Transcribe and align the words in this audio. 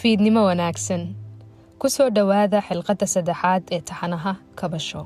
fiidnimo 0.00 0.40
wanaagsan. 0.48 1.02
Ku 1.80 1.86
soo 1.94 2.08
dhowaada 2.16 2.58
xilqadda 2.68 3.06
saddexaad 3.14 3.62
ee 3.74 3.80
taxanaha 3.88 4.32
kabasho. 4.58 5.02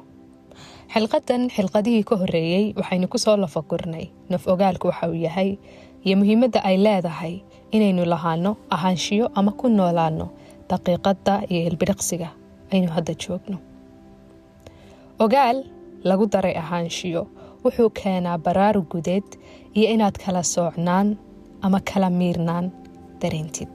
Xilqadan 0.95 1.43
xilqadihii 1.57 2.05
ka 2.09 2.15
horreeyey 2.21 2.65
waxaynu 2.79 3.07
ku 3.13 3.19
soo 3.25 3.37
lafagurnay 3.43 4.07
naf 4.31 4.43
ogaalku 4.53 4.87
waxa 4.91 5.07
uu 5.11 5.19
yahay 5.27 5.51
iyo 6.07 6.15
muhiimadda 6.21 6.59
ay 6.69 6.77
leedahay 6.87 7.35
inaynu 7.77 8.03
lahaano 8.13 8.51
ahaanshiyo 8.75 9.25
ama 9.39 9.53
ku 9.61 9.67
noolaano 9.79 10.27
daqiiqadda 10.71 11.35
iyo 11.51 11.61
hilbidhiqsiga 11.67 12.29
aynu 12.73 12.89
hadda 12.97 13.13
joogno. 13.23 13.59
Ogaal 15.25 15.59
lagu 16.09 16.25
daray 16.33 16.55
ahaanshiyo 16.63 17.23
wuxuu 17.65 17.91
keenaa 18.01 18.39
baraarug 18.47 18.87
gudeed 18.95 19.29
iyo 19.79 19.87
inaad 19.95 20.17
kala 20.25 20.43
soocnaan 20.55 21.09
ama 21.67 21.79
kala 21.91 22.09
miirnaan 22.19 22.67
dareentid 23.23 23.71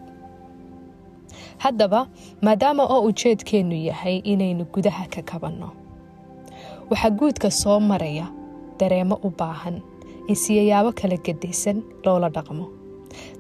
haddaba 1.64 2.02
maadaama 2.46 2.84
oo 2.94 3.02
ujeedkeennu 3.10 3.76
yahay 3.90 4.18
inaynu 4.32 4.64
gudaha 4.74 5.06
ka 5.14 5.22
kabanno 5.30 5.70
waxaa 6.90 7.12
guudka 7.20 7.50
soo 7.62 7.80
maraya 7.80 8.26
dareemo 8.80 9.16
u 9.24 9.30
baahan 9.40 9.78
in 10.30 10.36
siyayaabo 10.36 10.92
kala 11.00 11.18
gedaysan 11.26 11.78
loola 12.06 12.30
dhaqmo. 12.36 12.66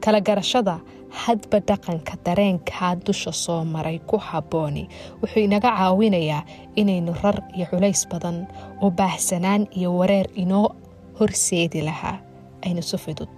Kala 0.03 0.19
garashada 0.27 0.75
hadba 1.21 1.59
dhaqanka 1.69 2.13
dareenkaa 2.25 2.95
dusha 3.05 3.31
soo 3.31 3.61
maray 3.73 3.99
ku 4.09 4.17
habbooni 4.17 4.83
wuxuu 5.21 5.43
inaga 5.47 5.69
caawinayaa 5.77 6.41
inaynu 6.75 7.13
rar 7.23 7.37
iyo 7.55 7.65
culays 7.71 8.01
badan 8.11 8.37
oo 8.81 8.89
baahsanaan 8.91 9.67
iyo 9.77 9.89
wareer 9.97 10.27
inoo 10.35 10.67
horseedi 11.19 11.81
lahaa. 11.81 12.17
Aynu 12.65 12.81
si 12.81 12.97
fudud 12.97 13.29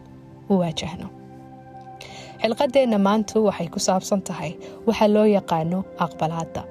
u 0.50 0.58
waajahno 0.60 1.08
xilqadeenna 2.42 2.98
maantu 3.08 3.38
waxay 3.48 3.68
ku 3.74 3.80
saabsan 3.88 4.22
tahay 4.28 4.52
waxa 4.88 5.08
loo 5.16 5.28
yaqaano 5.38 5.80
aqbalaadda 6.06 6.62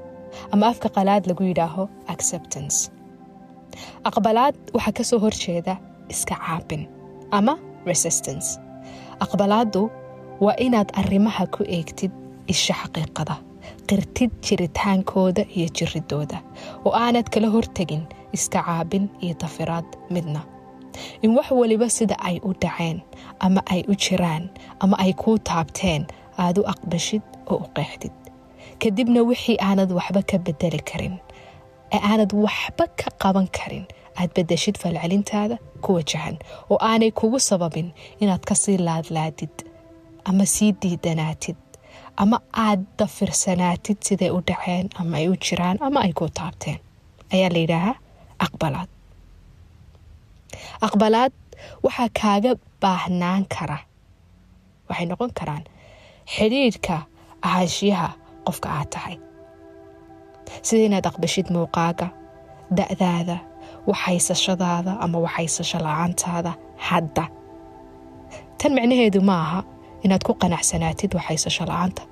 ama 0.52 0.65
afka 0.73 0.88
qalaad 0.96 1.23
lagu 1.30 1.43
yidhaaho 1.51 1.85
acceptance. 2.15 2.79
Aqbalaad 4.09 4.54
waxaa 4.77 4.95
ka 4.99 5.02
soo 5.10 5.18
horjeeda 5.24 5.74
iska 6.12 6.35
caabin 6.45 6.82
ama 7.38 7.54
resistance. 7.90 8.49
Aqbalaaddu 9.24 9.82
waa 10.45 10.57
inaad 10.66 10.88
arrimaha 11.01 11.45
ku 11.54 11.62
eegtid 11.77 12.12
isha 12.52 12.74
xaqiiqada 12.82 13.37
qirtid 13.88 14.30
jiritaankooda 14.46 15.43
iyo 15.57 15.68
jiridooda 15.77 16.38
oo 16.87 16.93
aanad 17.02 17.27
kala 17.34 17.49
hortegin 17.55 18.02
iska 18.37 18.60
caabin 18.66 19.05
iyo 19.24 19.34
dafiraad 19.43 19.88
midna 20.15 20.40
in 21.23 21.30
wax 21.37 21.46
waliba 21.60 21.88
sida 21.96 22.16
ay 22.29 22.37
u 22.49 22.51
dhaceen 22.63 22.99
ama 23.46 23.60
ay 23.74 23.80
u 23.88 23.95
jiraan 24.05 24.45
ama 24.80 24.96
ay 25.05 25.13
kuu 25.13 25.38
taabteen 25.38 26.02
aad 26.38 26.57
u 26.59 26.63
aqbashid 26.73 27.23
oo 27.51 27.57
u 27.65 27.69
qeexdid. 27.77 28.13
Kadibna 28.83 29.21
wixii 29.30 29.57
aanad 29.68 29.91
waxba 29.99 30.23
ka 30.30 30.38
bedeli 30.46 30.80
karin 30.91 31.15
ee 31.95 32.01
aanad 32.11 32.33
waxba 32.45 32.85
ka 33.01 33.09
qaban 33.23 33.49
karin 33.59 33.85
aad 34.21 34.30
bedeshid 34.37 34.77
falcelintaada 34.83 35.57
ku 35.85 35.88
wajahan 35.96 36.37
oo 36.71 36.79
aanay 36.91 37.11
kugu 37.11 37.38
sababin 37.41 37.88
inaad 38.23 38.43
ka 38.49 38.55
sii 38.55 38.79
laadlaadid 38.87 39.55
ama 40.24 40.45
sii 40.55 40.73
diidanaatid 40.83 41.57
ama 42.23 42.37
aad 42.66 42.80
dafirsanaatid 42.99 43.99
siday 44.07 44.30
u 44.30 44.41
dhaceen 44.49 44.87
ama 45.01 45.16
ay 45.21 45.29
u 45.29 45.37
jiraan 45.45 45.77
ama 45.87 46.01
ay 46.07 46.13
kuu 46.13 46.29
taabteen. 46.29 46.79
Ayaa 47.35 47.51
la 47.55 47.59
yidhaahaa 47.65 47.96
aqbalaad 48.46 48.88
aqbalaad 50.87 51.32
waxaa 51.84 52.09
kaaga 52.20 52.51
baahnaan 52.82 53.43
kara. 53.54 53.79
Waxay 54.88 55.06
noqon 55.10 55.30
karaan 55.38 55.65
xidhiidhka 56.34 56.96
ahaanshiyaha 57.46 58.09
qofka 58.46 58.68
aad 58.78 58.88
tahay. 58.95 59.16
Sida 60.66 60.82
inaad 60.88 61.06
aqbashid 61.10 61.46
muuqaaga 61.54 62.06
da-daada 62.76 63.37
waxhaysashadaada 63.90 64.93
ama 65.05 65.19
waxhaysasho 65.27 65.78
la'aantaada 65.87 66.53
hadda. 66.89 67.25
Tan 68.59 68.72
micnaheedu 68.77 69.21
ma 69.28 69.37
aha 69.44 69.60
inaad 70.05 70.22
ku 70.27 70.33
qanacsanaatid 70.43 71.10
waxhaysasho 71.19 71.65
la'aanta 71.71 72.03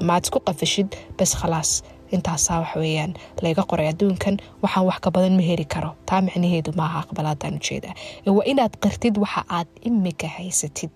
ama 0.00 0.10
aad 0.16 0.24
isku 0.26 0.38
qafashid 0.48 0.88
bas 1.18 1.32
khalaas 1.40 1.70
intaasaa 2.14 2.60
wax 2.60 2.76
weeyaan 2.76 3.14
layga 3.42 3.62
qoray 3.70 3.88
adduunkan 3.92 4.36
waxaan 4.62 4.86
wax 4.86 4.98
ka 5.04 5.10
badan 5.10 5.34
ma 5.36 5.42
heli 5.42 5.64
karo. 5.64 5.90
Taa 6.06 6.20
micnaheedu 6.20 6.70
maaha 6.76 6.98
aqbalaadaan 7.04 7.54
u 7.54 7.60
jeedaa 7.68 7.94
ee 8.26 8.30
waa 8.36 8.44
inaad 8.52 8.74
qirtid 8.82 9.16
waxa 9.18 9.44
aad 9.56 9.68
imika 9.88 10.28
haysatid. 10.36 10.94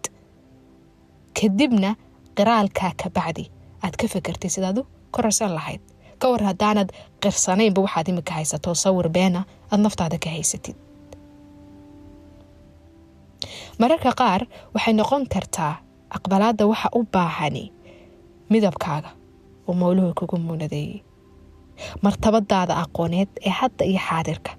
Kadibna 1.41 1.91
qiraalkaa 2.37 2.93
ka 3.03 3.09
bacdi 3.17 3.45
aad 3.85 3.95
ka 4.01 4.07
fakertid 4.09 4.51
sidaad 4.51 4.79
u 4.79 4.87
korarsan 5.15 5.55
lahayd. 5.55 5.81
Ka 6.21 6.27
war 6.33 6.43
haddaanad 6.43 6.89
qirsanaynba 7.23 7.81
waxaad 7.87 8.09
imika 8.13 8.33
haysato 8.35 8.75
sawir 8.75 9.09
beena 9.09 9.45
aad 9.73 9.81
naftaada 9.81 10.19
ka 10.25 10.31
haysatid. 10.31 10.77
Mararka 13.81 14.13
qaar 14.21 14.43
waxay 14.75 14.95
noqon 14.99 15.23
kartaa 15.35 15.75
aqbalaadda 16.17 16.65
waxa 16.73 16.89
u 16.99 17.01
baahani 17.15 17.65
midabkaaga 18.51 19.11
oo 19.69 19.75
mowluhu 19.83 20.11
kugu 20.19 20.37
muunadeeyey 20.47 20.97
martabadaada 22.03 22.75
aqooneed 22.85 23.29
ee 23.47 23.51
hadda 23.61 23.85
iyo 23.91 24.01
xaadirka 24.09 24.51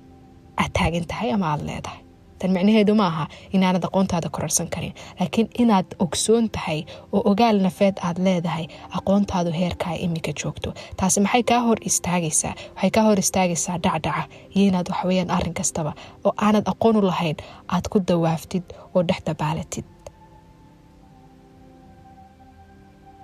aad 0.62 0.72
taagan 0.78 1.06
tahay 1.12 1.30
ama 1.36 1.46
aada 1.52 1.64
leedahay 1.70 2.00
tan 2.40 2.52
micnaheedu 2.56 2.94
ma 3.00 3.06
aha 3.12 3.26
inaanad 3.56 3.84
aqoontaada 3.88 4.30
korarsan 4.36 4.68
karin 4.74 4.94
laakiin 5.20 5.48
inaad 5.62 5.88
ogsoon 6.06 6.46
tahay 6.56 6.80
oo 7.16 7.22
ogaal 7.32 7.58
nafeed 7.66 7.96
aad 8.08 8.18
leedahay 8.28 8.66
aqoontaadu 8.98 9.52
heerkaa 9.60 9.96
imika 10.06 10.32
joogto 10.44 10.70
taasi 11.00 11.20
maxay 11.26 11.44
kaa 11.50 11.60
hor 11.68 11.78
istaagaysaa 11.90 12.54
waxay 12.76 12.92
kaa 12.96 13.04
hor 13.08 13.20
istaagaysaa 13.26 13.78
dhacdhaca 13.86 14.24
iyo 14.56 14.66
inaad 14.70 14.88
waxweyaan 14.94 15.30
arrin 15.38 15.54
kastaba 15.60 15.92
oo 16.26 16.32
aanad 16.46 16.66
aqoon 16.74 16.96
u 17.00 17.02
lahayn 17.12 17.38
aad 17.76 17.86
ku 17.92 17.98
dawaaftid 18.10 18.64
oo 18.96 19.02
dhex 19.10 19.20
dabaalatid 19.28 19.86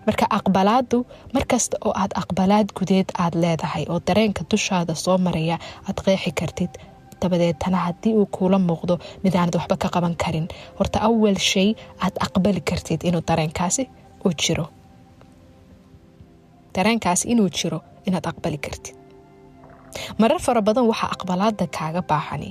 marka 0.08 0.26
aqbalaadu 0.38 0.98
markasta 1.36 1.76
oo 1.86 1.94
aad 2.02 2.12
aqbalaad 2.22 2.68
gudeed 2.78 3.10
aad 3.24 3.34
leedahay 3.44 3.86
oo 3.92 4.00
dareenka 4.08 4.42
dushaada 4.52 4.94
soo 5.04 5.18
maraya 5.26 5.58
aad 5.88 5.98
qeexi 6.06 6.32
kartid 6.40 6.72
dabadeetana 7.22 7.78
haddii 7.86 8.14
uu 8.20 8.26
kuula 8.36 8.58
muuqdo 8.70 8.96
mid 9.24 9.34
aanad 9.36 9.56
waxba 9.60 9.76
ka 9.84 9.88
qaban 9.96 10.16
karin. 10.24 10.48
Horta 10.78 10.98
awal 11.08 11.38
shay 11.52 11.70
aad 12.06 12.16
aqbali 12.26 12.62
kartid 12.70 13.02
inuu 13.08 13.24
dareenkaasi 13.30 13.84
u 14.26 14.30
jiro. 14.42 14.66
Dareenkaasi 16.76 17.26
inuu 17.32 17.50
jiro 17.58 17.80
inaad 18.08 18.26
aqbali 18.32 18.58
kartid. 18.66 18.96
Marar 20.20 20.40
fara 20.46 20.62
badan 20.68 20.86
waxaa 20.92 21.10
aqbalaada 21.16 21.66
kaaga 21.78 22.02
baahani 22.10 22.50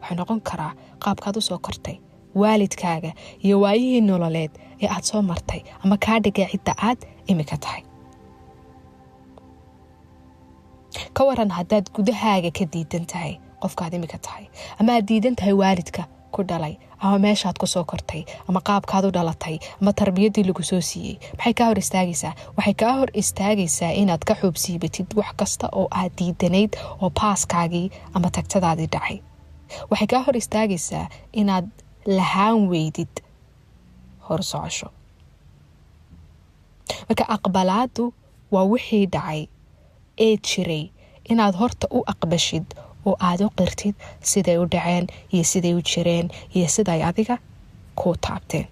waxay 0.00 0.16
noqon 0.20 0.40
karaa 0.48 0.72
qaabkaad 1.04 1.36
u 1.36 1.40
soo 1.48 1.58
kortay 1.66 1.96
waalidkaaga 2.40 3.10
iyo 3.44 3.56
waayihii 3.64 4.00
nololeed 4.08 4.52
ee 4.82 4.88
aad 4.94 5.04
soo 5.10 5.22
martay 5.30 5.60
ama 5.84 5.96
kaa 6.04 6.18
dhigay 6.24 6.46
cidda 6.52 6.72
aad 6.88 7.00
imika 7.32 7.56
tahay. 7.64 7.82
Ka 11.16 11.22
waran 11.28 11.50
haddaad 11.56 11.86
gudahaaga 11.96 12.50
ka 12.58 12.64
diidan 12.72 13.04
tahay 13.12 13.34
qofkaad 13.62 13.92
imika 13.98 14.18
tahay. 14.26 14.44
Ama 14.80 14.92
aad 14.96 15.06
diidan 15.10 15.36
tahay 15.38 15.52
waalidka 15.62 16.02
ku 16.34 16.42
dhalay 16.50 16.74
ama 17.00 17.18
meeshaad 17.24 17.56
ku 17.60 17.66
soo 17.66 17.84
kortay 17.84 18.22
ama 18.48 18.60
qaabkaad 18.68 19.04
u 19.08 19.10
dhalatay 19.16 19.56
ama 19.80 19.92
tarbiyaddii 20.00 20.44
lagu 20.48 20.62
soo 20.70 20.80
siiyey. 20.90 21.16
Maxay 21.38 21.54
kaa 21.58 21.66
hor 21.70 21.78
istaagaysaa? 21.84 22.32
Waxay 22.56 22.74
kaa 22.82 22.92
hor 22.98 23.10
istaagaysaa 23.22 23.92
inaad 24.02 24.22
ka 24.28 24.34
xuubsiibatid 24.40 25.08
wax 25.18 25.32
kasta 25.40 25.66
oo 25.72 25.86
aad 26.00 26.12
diidanayd 26.18 26.72
oo 27.02 27.10
baaskaagii 27.20 27.86
ama 28.14 28.28
tagtadaadii 28.36 28.88
dhacay. 28.94 29.18
Waxay 29.90 30.06
kaa 30.12 30.22
hor 30.26 30.36
istaagaysaa 30.36 31.06
inaad 31.32 31.66
lahaan 32.06 32.68
weydid 32.72 33.12
hor 34.32 34.42
socosho 34.52 34.88
marka 37.08 37.24
aqbalaadu 37.36 38.04
waa 38.54 38.66
wixii 38.72 39.06
dhacay 39.14 39.40
ee 40.26 40.34
jiray 40.48 40.84
inaad 41.32 41.54
horta 41.60 41.86
u 41.96 41.98
aqbashid 42.12 42.66
oo 43.08 43.14
aada 43.28 43.44
u 43.48 43.50
qirtid 43.58 43.94
siday 44.30 44.56
u 44.62 44.66
dhaceen 44.74 45.06
iyo 45.34 45.44
siday 45.52 45.74
u 45.78 45.82
jireen 45.90 46.26
iyo 46.56 46.66
siday 46.74 47.00
adiga 47.08 47.36
kuu 47.98 48.14
taabteen. 48.24 48.66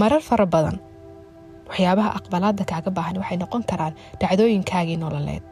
Marar 0.00 0.20
fara 0.28 0.46
badan 0.54 0.76
waxyaabaha 1.68 2.10
aqbalaada 2.18 2.64
kaaga 2.70 2.90
baahan 2.96 3.16
waxay 3.22 3.38
noqon 3.42 3.62
karaan 3.70 3.94
dhacdooyinkaagii 4.20 4.98
nololeed. 5.02 5.42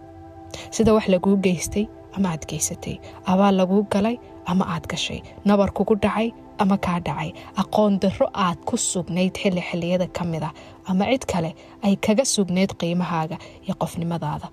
Sida 0.75 0.91
wax 0.97 1.07
laguu 1.15 1.37
geystay 1.45 1.85
ama 2.17 2.29
aad 2.35 2.43
geysatay 2.51 2.97
abaal 3.33 3.55
laguu 3.61 3.83
galay 3.95 4.17
ama 4.51 4.65
aad 4.75 4.85
gashay 4.93 5.21
nabar 5.49 5.71
kugu 5.77 5.95
dhacay 6.05 6.29
ama 6.63 6.77
kaa 6.87 6.99
dhacay. 7.07 7.31
Aqoon 7.63 7.93
darro 8.03 8.27
aad 8.45 8.59
ku 8.69 8.77
sugnayd 8.91 9.35
xilli 9.43 9.63
xilliyada 9.69 10.07
ka 10.17 10.23
mid 10.31 10.43
ah 10.49 10.55
ama 10.91 11.05
cid 11.11 11.25
kale 11.33 11.51
ay 11.87 11.95
kaga 12.05 12.25
sugnayd 12.35 12.71
qiimahaaga 12.81 13.37
iyo 13.65 13.75
qofnimadaada. 13.83 14.49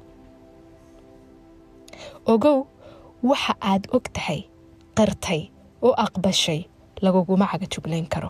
Ogow 2.34 2.60
waxa 3.30 3.54
aad 3.72 3.84
og 3.96 4.06
tahay 4.16 4.40
qirtay 4.98 5.42
oo 5.86 5.94
aqbashay 6.06 6.60
laguguma 7.04 7.46
caga 7.52 7.68
juglayn 7.74 8.08
karo. 8.14 8.30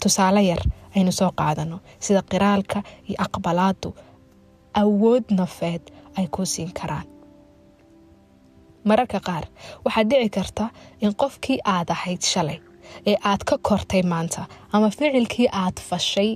Tusaale 0.00 0.42
yar 0.50 0.62
aynu 0.96 1.12
soo 1.18 1.30
qaadano 1.40 1.76
sida 2.04 2.22
qiraalka 2.30 2.78
iyo 3.08 3.16
aqbalaadu 3.26 3.88
awood 4.82 5.24
nafeed 5.38 5.82
ay 6.18 6.26
kuu 6.34 6.46
siin 6.52 6.72
karaan 6.78 7.06
mararka 8.88 9.18
qaar 9.28 9.44
waxaad 9.84 10.06
dhici 10.10 10.30
karta 10.36 10.64
in 11.04 11.12
qofkii 11.22 11.58
aad 11.74 11.88
ahayd 11.96 12.22
shalay 12.32 12.58
ee 13.10 13.16
aad 13.30 13.42
ka 13.48 13.56
kortay 13.68 14.02
maanta 14.12 14.42
ama 14.74 14.88
ficilkii 14.96 15.48
aad 15.62 15.76
fashay 15.88 16.30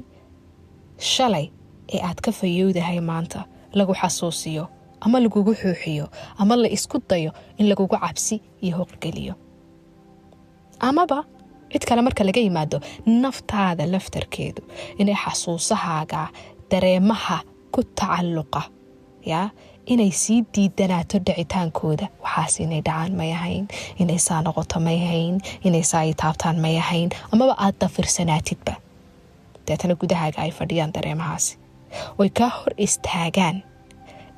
shalay 1.13 1.47
ee 1.95 2.01
aad 2.09 2.19
ka 2.25 2.31
fayowdahay 2.41 3.01
maanta 3.11 3.41
lagu 3.79 3.93
xasuusiyo 4.01 4.65
ama 5.05 5.17
lagugu 5.25 5.53
xuuxiyo 5.63 6.07
ama 6.41 6.55
la 6.63 6.69
isku 6.77 6.97
dayo 7.11 7.31
in 7.59 7.67
lagugu 7.71 7.97
cabsi 8.05 8.37
iyo 8.65 8.75
hoqgeliyo 8.81 9.35
amaba 10.89 11.19
cid 11.73 11.85
kale 11.89 12.03
marka 12.07 12.23
laga 12.29 12.41
yimaado 12.47 12.79
naftaada 13.23 13.85
laftarkeedu 13.93 14.63
inay 15.01 15.15
xasuusahaaga 15.25 16.23
dareemaha 16.71 17.39
ku 17.75 17.81
tacalluqa 17.99 18.63
yaa 19.33 19.47
inay 19.93 20.11
sii 20.23 20.41
diidanaato 20.55 21.19
dhicitaankooda 21.27 22.07
waxaas 22.25 22.61
inay 22.65 22.81
dhacaan 22.87 23.13
may 23.21 23.33
ahayn. 23.33 23.65
Inay 24.03 24.19
saa 24.19 24.43
noqoto 24.43 24.81
may 24.81 24.99
ahayn. 25.07 25.41
Inay 25.65 25.83
saa 25.91 26.03
i 26.11 26.15
taabtaan 26.23 26.59
may 26.65 26.77
ahayn. 26.79 27.11
Amaba 27.33 27.55
aad 27.65 27.75
dafirsanaatidba 27.81 28.75
deetana 29.67 29.95
gudahaaga 30.01 30.39
ay 30.45 30.51
fadhiyaan 30.59 30.93
dareemahaasi. 30.95 31.57
Oy 32.19 32.29
kaa 32.39 32.49
hor 32.57 32.73
istaagaan. 32.77 33.63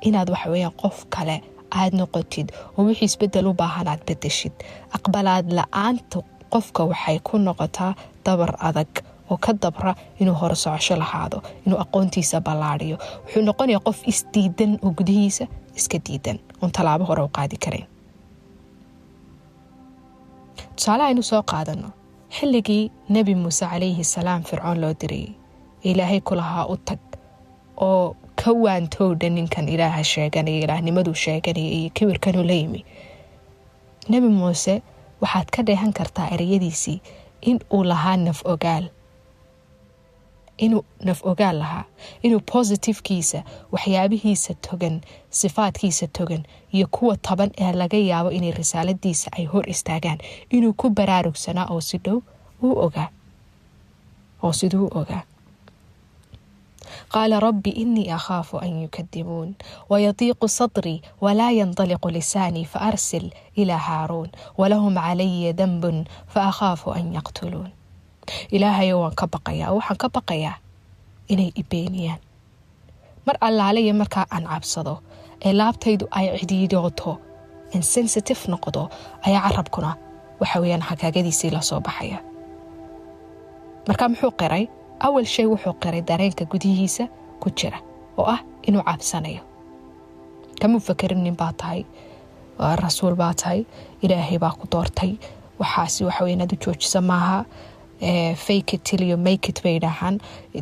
Inaad 0.07 0.29
waxaweyaan 0.29 0.75
qof 0.81 1.05
kale 1.09 1.41
aad 1.71 1.93
noqotid 1.99 2.47
oo 2.77 2.85
wixii 2.87 3.05
isbeddel 3.09 3.47
u 3.47 3.53
baahan 3.53 3.87
aad 3.87 4.01
bedeshid 4.07 4.53
aqbalaad 4.97 5.51
la'aanta 5.57 6.19
qofka 6.53 6.83
waxay 6.91 7.19
ku 7.27 7.37
noqotaa 7.37 7.93
dabar 8.25 8.51
adag 8.69 8.91
oo 9.31 9.37
ka 9.45 9.51
dabra 9.63 9.91
inuu 10.19 10.35
hore 10.41 10.55
socosho 10.63 10.95
lahaado 11.03 11.37
inuu 11.65 11.79
aqoontiisa 11.83 12.37
ballaadiyo 12.47 12.97
wuxuu 13.25 13.41
noqonayaa 13.49 13.83
qof 13.87 13.97
isdiidan 14.11 14.71
oo 14.85 14.91
gudihiisa 14.97 15.45
iska 15.79 15.97
diidan. 16.05 16.37
Oon 16.61 16.71
tallaabo 16.75 17.03
hore 17.09 17.21
u 17.23 17.29
qaadi 17.37 17.57
karayn 17.65 17.87
tusaale 20.75 21.03
aynu 21.03 21.23
soo 21.23 21.41
qaadano 21.51 21.89
xilligii 22.37 22.83
nebi 23.09 23.33
muuse 23.35 23.65
calayhi 23.71 24.03
salaam 24.03 24.41
fircoon 24.49 24.77
loo 24.81 24.93
dirayay 25.01 25.29
ilaahay 25.89 26.19
ku 26.21 26.33
lahaa 26.39 26.65
u 26.73 26.77
tag 26.87 26.99
oo 27.87 28.15
ka 28.43 28.51
waantowdha 28.63 29.29
ninkan 29.29 29.69
ilaaha 29.69 30.03
sheeganaya 30.03 30.59
ilaahnimaduu 30.65 31.13
sheeganaya 31.23 31.69
iyo 31.77 31.89
kibirkanuu 31.93 32.43
la 32.49 32.53
yimi. 32.53 32.81
Nebi 34.09 34.27
muuse 34.39 34.81
waxaad 35.21 35.47
ka 35.55 35.61
dheehan 35.67 35.93
kartaa 35.93 36.27
ereyadiisii 36.35 37.01
in 37.41 37.59
uu 37.73 37.83
lahaa 37.83 38.17
naf 38.17 38.39
ogaal 38.53 38.85
inuu 40.57 40.83
naf 41.07 41.19
ogaal 41.25 41.57
lahaa 41.61 41.83
inuu 42.25 42.39
positifkiisa 42.51 43.43
waxyaabihiisa 43.71 44.53
togan 44.53 45.01
sifaadkiisa 45.29 46.07
togan 46.07 46.43
iyo 46.75 46.87
kuwa 46.87 47.17
taban 47.17 47.51
ee 47.57 47.71
laga 47.73 47.97
yaabo 47.97 48.31
inay 48.31 48.51
risaaladiisa 48.51 49.31
ay 49.37 49.45
hor 49.45 49.69
istaagaan. 49.69 50.17
Inuu 50.49 50.73
ku 50.73 50.89
baraarugsanaa 50.89 51.67
oo 51.73 51.81
si 51.81 51.97
dhow 51.97 52.19
uu 52.63 52.75
ogaa 52.85 53.09
oo 54.43 54.53
siduu 54.53 54.85
u 54.87 54.97
ogaa 54.99 55.23
qaala 57.13 57.39
rabbi 57.39 57.69
inii 57.69 58.09
akhaafu 58.17 58.57
an 58.59 58.81
yukadibuun 58.83 59.55
wayadiiqu 59.89 60.47
sadrii 60.47 61.01
walaa 61.21 61.51
yandaliqu 61.51 62.09
lisaanii 62.09 62.65
faarsil 62.65 63.29
ilaa 63.55 63.77
haaruun 63.87 64.29
walahum 64.57 64.95
calaya 64.95 65.53
danbun 65.53 66.05
faakhaafu 66.33 66.91
an 66.91 67.13
yaqtuluun 67.17 67.71
ilaahayo 68.55 68.95
waan 69.01 69.15
ka 69.19 69.25
baqayaa 69.33 69.71
waxaan 69.77 69.97
ka 70.01 70.07
baqayaa 70.15 70.55
inay 71.33 71.49
ibeeniyaan 71.61 72.19
mar 73.25 73.35
allaaliya 73.47 73.93
markaa 74.01 74.25
aan 74.35 74.45
cabsado 74.51 74.93
ee 75.45 75.53
laabtaydu 75.59 76.05
ay 76.17 76.25
cidhiidooto 76.39 77.11
in 77.75 77.83
sensitive 77.83 78.41
noqdo 78.53 78.81
ayaa 79.27 79.41
carabkuna 79.49 79.91
waxa 80.41 80.57
weyaan 80.63 80.81
hagaagadiisii 80.89 81.51
la 81.55 81.61
soo 81.69 81.79
baxaya. 81.87 82.19
Markaa 83.87 84.09
muxuu 84.11 84.31
qiray? 84.39 84.63
Awal 85.05 85.25
shay 85.33 85.45
wuxuu 85.51 85.73
qiray 85.83 86.01
dareenka 86.09 86.45
gudihiisa 86.51 87.03
ku 87.41 87.47
jira 87.57 87.79
oo 88.17 88.25
ah 88.33 88.39
inuu 88.67 88.83
cabsanayo. 88.89 89.41
Kamuu 90.61 90.79
fakerin 90.87 91.21
nin 91.23 91.35
baa 91.41 91.53
tahay 91.59 91.81
rasuul 92.83 93.15
baa 93.15 93.33
tahay 93.33 93.65
ilaahay 94.03 94.37
baa 94.43 94.51
ku 94.59 94.65
doortay. 94.71 95.11
Waxaasi 95.59 96.05
waxawe 96.07 96.29
inaad 96.33 96.53
u 96.53 96.57
joojisa 96.63 97.01
maaha 97.01 97.45
faketil 98.45 99.17
makit 99.17 99.61
bay 99.63 99.79
dhahaan. 99.79 100.19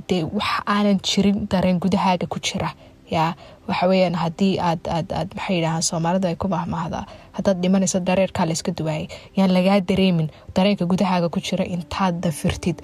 Dee 0.10 0.24
wax 0.24 0.62
aanan 0.66 1.00
jirin 1.04 1.48
dareen 1.52 1.80
gudahaaga 1.80 2.28
ku 2.28 2.40
jira 2.40 2.72
yaa 3.12 3.36
waxaweyaan 3.68 4.16
haddii 4.16 4.58
aad 4.60 4.88
aad 4.90 5.12
aad 5.14 5.30
maxay 5.38 5.56
yidhahaan 5.58 5.84
soomaalida 5.90 6.28
ay 6.32 6.36
ku 6.42 6.48
mahmahdaa 6.48 7.06
haddaad 7.38 7.58
dhimanayso 7.62 8.00
dareerkaa 8.00 8.46
la 8.46 8.54
iska 8.58 8.72
duwaayay 8.80 9.08
yaan 9.38 9.52
lagaa 9.54 9.80
dareemin 9.90 10.30
dareenka 10.56 10.86
gudahaaga 10.86 11.30
ku 11.30 11.40
jira 11.40 11.66
intaad 11.76 12.22
dafirtid. 12.24 12.82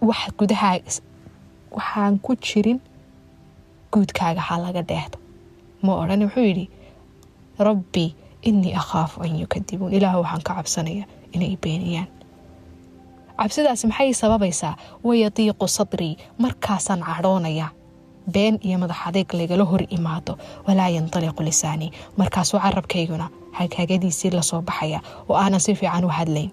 Wax 0.00 0.20
gudahaaga 0.40 0.90
waxaan 1.76 2.18
ku 2.24 2.32
jirin 2.36 2.80
guudkaaga 3.92 4.40
ha 4.48 4.56
laga 4.64 4.82
dheehdo 4.90 5.18
ma 5.82 5.92
odhan 6.02 6.22
wuxuu 6.26 6.44
yidhi 6.48 6.66
rabbi 7.68 8.06
inii 8.48 8.72
akhaafu 8.82 9.20
an 9.24 9.36
yukadibuun 9.42 9.92
ilaah 9.92 10.16
waxaan 10.22 10.42
ka 10.48 10.52
cabsanaya 10.58 11.04
inay 11.36 11.56
beeniyaan 11.62 12.08
cabsidaas 13.38 13.84
maxay 13.90 14.12
sababaysaa? 14.22 14.74
Wayadiiqu 15.04 15.66
sadrii 15.68 16.16
markaasaan 16.38 17.00
cadhoonaya. 17.08 17.68
Been 18.32 18.58
iyo 18.66 18.78
madax 18.78 18.96
adeeg 19.08 19.32
lagala 19.34 19.64
hor 19.64 19.82
imaado. 19.96 20.38
Walaa 20.68 20.88
yandaliqu 20.96 21.42
lisaanii 21.42 21.90
markaasuu 22.16 22.60
carabkayguna 22.60 23.26
hagaagadiisii 23.58 24.30
la 24.30 24.42
soo 24.42 24.62
baxaya 24.62 25.00
oo 25.28 25.36
aanan 25.36 25.60
si 25.60 25.74
fiican 25.74 26.04
u 26.04 26.08
hadlayn. 26.08 26.50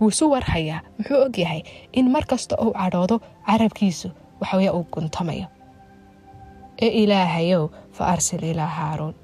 Wuu 0.00 0.08
isu 0.08 0.30
warhayaa. 0.30 0.80
Muxuu 0.98 1.20
ogyahay 1.26 1.62
in 1.92 2.10
mar 2.12 2.24
kasta 2.26 2.56
uu 2.64 2.72
cadhoodo 2.72 3.16
carabkiisu 3.46 4.08
waxawey 4.40 4.68
uu 4.70 4.84
guntamayo. 4.92 5.46
Ee 6.82 6.88
ilaahayow 7.02 7.68
fa 7.92 8.06
arsil 8.06 8.42
ilaa 8.44 8.66
haaruun. 8.66 9.14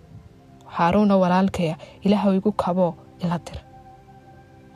Haaruuna 0.67 1.17
walaalkaya 1.17 1.77
ilaahw 2.05 2.33
igu 2.35 2.53
kaboo 2.53 2.95
ila 3.25 3.39
dir 3.47 3.59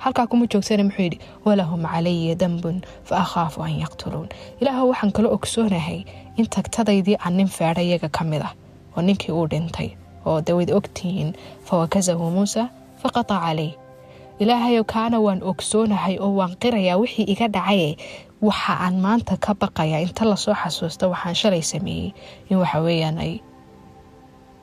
halkaa 0.02 0.26
kuma 0.30 0.46
joogsana 0.52 0.84
muxuu 0.88 1.02
yidhi 1.06 1.18
walahum 1.44 1.82
calaya 1.92 2.34
danbun 2.42 2.76
fa 3.08 3.14
akhaafu 3.24 3.62
an 3.66 3.74
yaqtuluun 3.84 4.28
ilaahu 4.60 4.88
waxaan 4.90 5.12
kala 5.16 5.28
ogsoonahay 5.36 6.00
in 6.36 6.46
tagtadaydii 6.56 7.16
aan 7.24 7.34
nin 7.36 7.48
feedha 7.56 7.82
iyaga 7.88 8.08
ka 8.08 8.24
mid 8.24 8.42
ah 8.48 8.52
oo 8.96 9.02
ninkii 9.02 9.32
uu 9.38 9.46
dhintay 9.52 9.88
oo 10.26 10.40
dawayd 10.46 10.70
ogtihiin 10.78 11.30
fawakasahu 11.68 12.30
muusa 12.36 12.68
faqata 13.02 13.36
caleyh 13.44 13.72
ilaahayow 14.42 14.84
kaana 14.84 15.16
waan 15.26 15.40
ogsoonahay 15.50 16.14
oo 16.24 16.32
waan 16.38 16.52
qirayaa 16.62 16.96
wixii 17.02 17.24
iga 17.32 17.48
dhacaye 17.48 17.96
waxa 18.42 18.72
aan 18.84 18.96
maanta 19.04 19.36
ka 19.44 19.54
baqayaa 19.60 20.00
inta 20.06 20.24
la 20.30 20.36
soo 20.36 20.54
xasuusta 20.62 21.04
waxaan 21.12 21.34
shalay 21.40 21.62
sameeyey 21.72 22.08
in 22.50 22.56
waxaweyaan 22.62 23.18
ay 23.24 23.32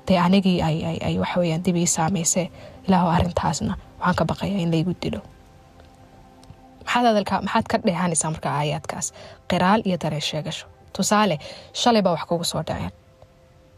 dee 0.08 0.18
anigii 0.26 0.60
ay 1.08 1.16
waxaweyaan 1.24 1.64
dib 1.66 1.78
saamayse 1.96 2.44
ilaahu 2.88 3.08
arrintaasna 3.16 3.74
waxaan 4.04 4.16
ka 4.20 4.26
baqayaa 4.32 4.60
in 4.64 4.72
laygu 4.74 4.94
dilo. 5.04 5.22
Maxaad 6.86 7.66
ka 7.72 7.78
dheehanaysaa 7.86 8.32
marka 8.32 8.50
aayaadkaas? 8.60 9.08
Qiraal 9.50 9.82
iyo 9.86 9.98
dareen 10.04 10.22
sheegasho. 10.22 10.66
Tusaale 10.96 11.40
shalay 11.74 12.02
baa 12.06 12.12
wax 12.16 12.24
kugu 12.30 12.44
soo 12.44 12.64
dhaceen. 12.68 12.92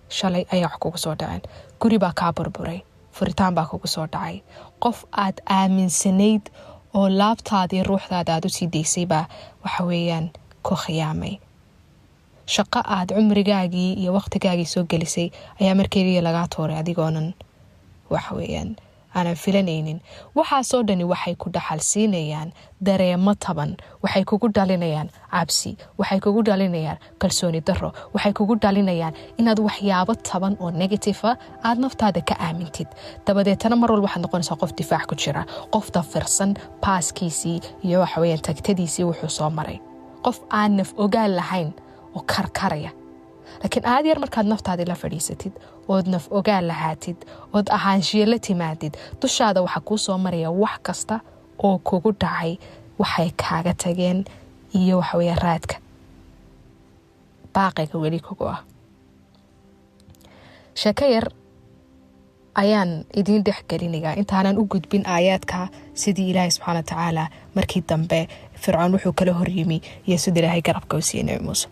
Shalay 0.09 0.43
ayaa 0.53 0.69
wax 0.69 0.77
kugu 0.83 0.97
soo 0.97 1.15
dhaceen. 1.19 1.41
Guri 1.81 1.97
baa 1.99 2.13
kaa 2.15 2.33
burburay. 2.33 2.79
Furitaan 3.11 3.55
baa 3.55 3.65
kugu 3.71 3.87
soo 3.87 4.07
dhacay. 4.13 4.41
Qof 4.83 5.05
aad 5.23 5.37
aaminsanayd 5.57 6.43
oo 6.93 7.09
laabtaadii 7.09 7.83
ruuxdaada 7.83 8.33
aad 8.35 8.45
u 8.45 8.49
sii 8.49 8.67
daysay 8.73 9.05
baa 9.05 9.25
waxa 9.63 9.83
weeyaan 9.89 10.29
ku 10.63 10.75
khiyaamay. 10.75 11.33
Shaqo 12.53 12.79
aad 12.97 13.09
cumrigaagii 13.15 13.93
iyo 14.01 14.13
wakhtigaagii 14.17 14.65
soo 14.73 14.83
gelisay 14.91 15.29
ayaa 15.61 15.75
markeediya 15.75 16.21
lagaa 16.23 16.47
tuuray 16.55 16.77
adigoonan 16.81 17.33
waxa 18.13 18.35
weeyaan 18.35 18.75
aanan 19.15 19.35
filanaynin. 19.35 19.99
Waxaasoo 20.37 20.83
dhani 20.87 21.03
waxay 21.03 21.35
ku 21.35 21.49
dhaxal 21.55 21.79
siinayaan 21.79 22.51
dareemo 22.85 23.33
taban 23.45 23.71
waxay 24.03 24.23
kugu 24.29 24.47
dhalinayaan 24.55 25.09
cabsi 25.31 25.77
waxay 25.99 26.19
kugu 26.19 26.41
dhalinayaan 26.47 26.97
kalsooni 27.21 27.61
daro 27.67 27.89
waxay 28.13 28.33
kugu 28.33 28.55
dhalinayaan 28.63 29.13
inaad 29.39 29.59
waxyaabo 29.67 30.13
taban 30.29 30.57
oo 30.59 30.71
negatifa 30.71 31.37
aad 31.63 31.77
naftaada 31.79 32.21
ka 32.21 32.35
aamintid. 32.39 32.87
Dabadeetana 33.27 33.75
mar 33.75 33.91
walba 33.91 34.07
waxaad 34.07 34.23
noqonaysaa 34.25 34.59
qof 34.61 34.71
difaac 34.79 35.05
ku 35.09 35.15
jira 35.15 35.45
qof 35.73 35.91
dafirsan 35.95 36.51
baaskiisii 36.83 37.59
iyo 37.87 37.99
waxaweyaan 38.03 38.41
tagtadiisii 38.47 39.03
wuxuu 39.09 39.29
soo 39.29 39.49
maray. 39.49 39.79
Qof 40.25 40.37
aan 40.49 40.77
naf 40.77 40.93
ogaal 40.97 41.31
lahayn 41.39 41.71
oo 42.15 42.21
karkaraya 42.33 42.91
laakiin 43.61 43.85
aad 43.93 44.05
yar 44.09 44.19
markaad 44.23 44.47
naftaadii 44.53 44.87
la 44.91 44.95
fadhiisatid 45.03 45.53
ood 45.93 46.07
naf 46.13 46.25
ogaal 46.39 46.65
lahaatid 46.71 47.17
ood 47.53 47.67
ahaanshiyo 47.77 48.25
la 48.33 48.39
timaadid 48.47 48.93
dushaada 49.21 49.61
waxaa 49.65 49.85
kuu 49.87 49.97
soo 50.05 50.17
maraya 50.25 50.51
wax 50.63 50.77
kasta 50.87 51.15
oo 51.67 51.77
kugu 51.87 52.11
dhacay 52.21 52.53
waxay 53.01 53.29
kaaga 53.43 53.73
tageen 53.83 54.19
iyo 54.79 54.95
waxaweeye 55.01 55.35
raadka 55.45 55.75
baaqiga 57.55 57.97
weli 58.03 58.19
kugu 58.27 58.45
ah 58.55 58.59
sheeko 60.81 61.05
yar 61.15 61.27
ayaan 62.61 62.91
idiin 63.19 63.43
dhex 63.47 63.59
gelinayaa 63.69 64.15
intaanan 64.21 64.57
u 64.61 64.65
gudbin 64.73 65.03
aayaadka 65.15 65.67
sidii 66.01 66.29
ilaahay 66.31 66.51
subxaana 66.51 67.15
wa 67.19 67.27
markii 67.55 67.83
dambe 67.89 68.19
fircoon 68.63 68.91
wuxuu 68.95 69.13
kala 69.19 69.33
horyimi 69.39 69.81
iyo 70.07 70.17
sida 70.17 70.39
ilaahay 70.39 70.61
garabka 70.61 70.97
u 70.97 71.01
siiyey 71.01 71.39
muuse 71.47 71.67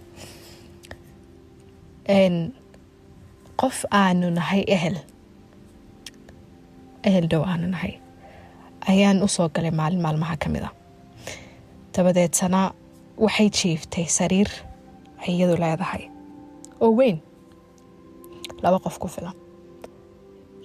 qof 3.62 3.77
aanu 3.91 4.29
nahay 4.38 4.63
ehel. 4.75 4.95
Ehel 7.07 7.27
dhow 7.31 7.43
aanu 7.51 7.67
nahay. 7.74 7.93
Ayaan 8.89 9.24
u 9.24 9.27
soo 9.27 9.50
galay 9.50 9.72
maalin 9.72 10.01
maalmaha 10.01 10.36
ka 10.38 10.50
mid 10.50 10.63
a 10.63 10.72
dabadeedna 11.95 12.62
waxay 13.17 13.50
jiiftay 13.57 14.05
sariir 14.17 14.50
ay 15.22 15.31
iyadu 15.38 15.55
leedahay. 15.63 16.03
Oo 16.81 16.91
weyn. 17.00 17.17
Laba 18.63 18.79
qof 18.86 18.98
ku 19.00 19.07
filan. 19.07 19.36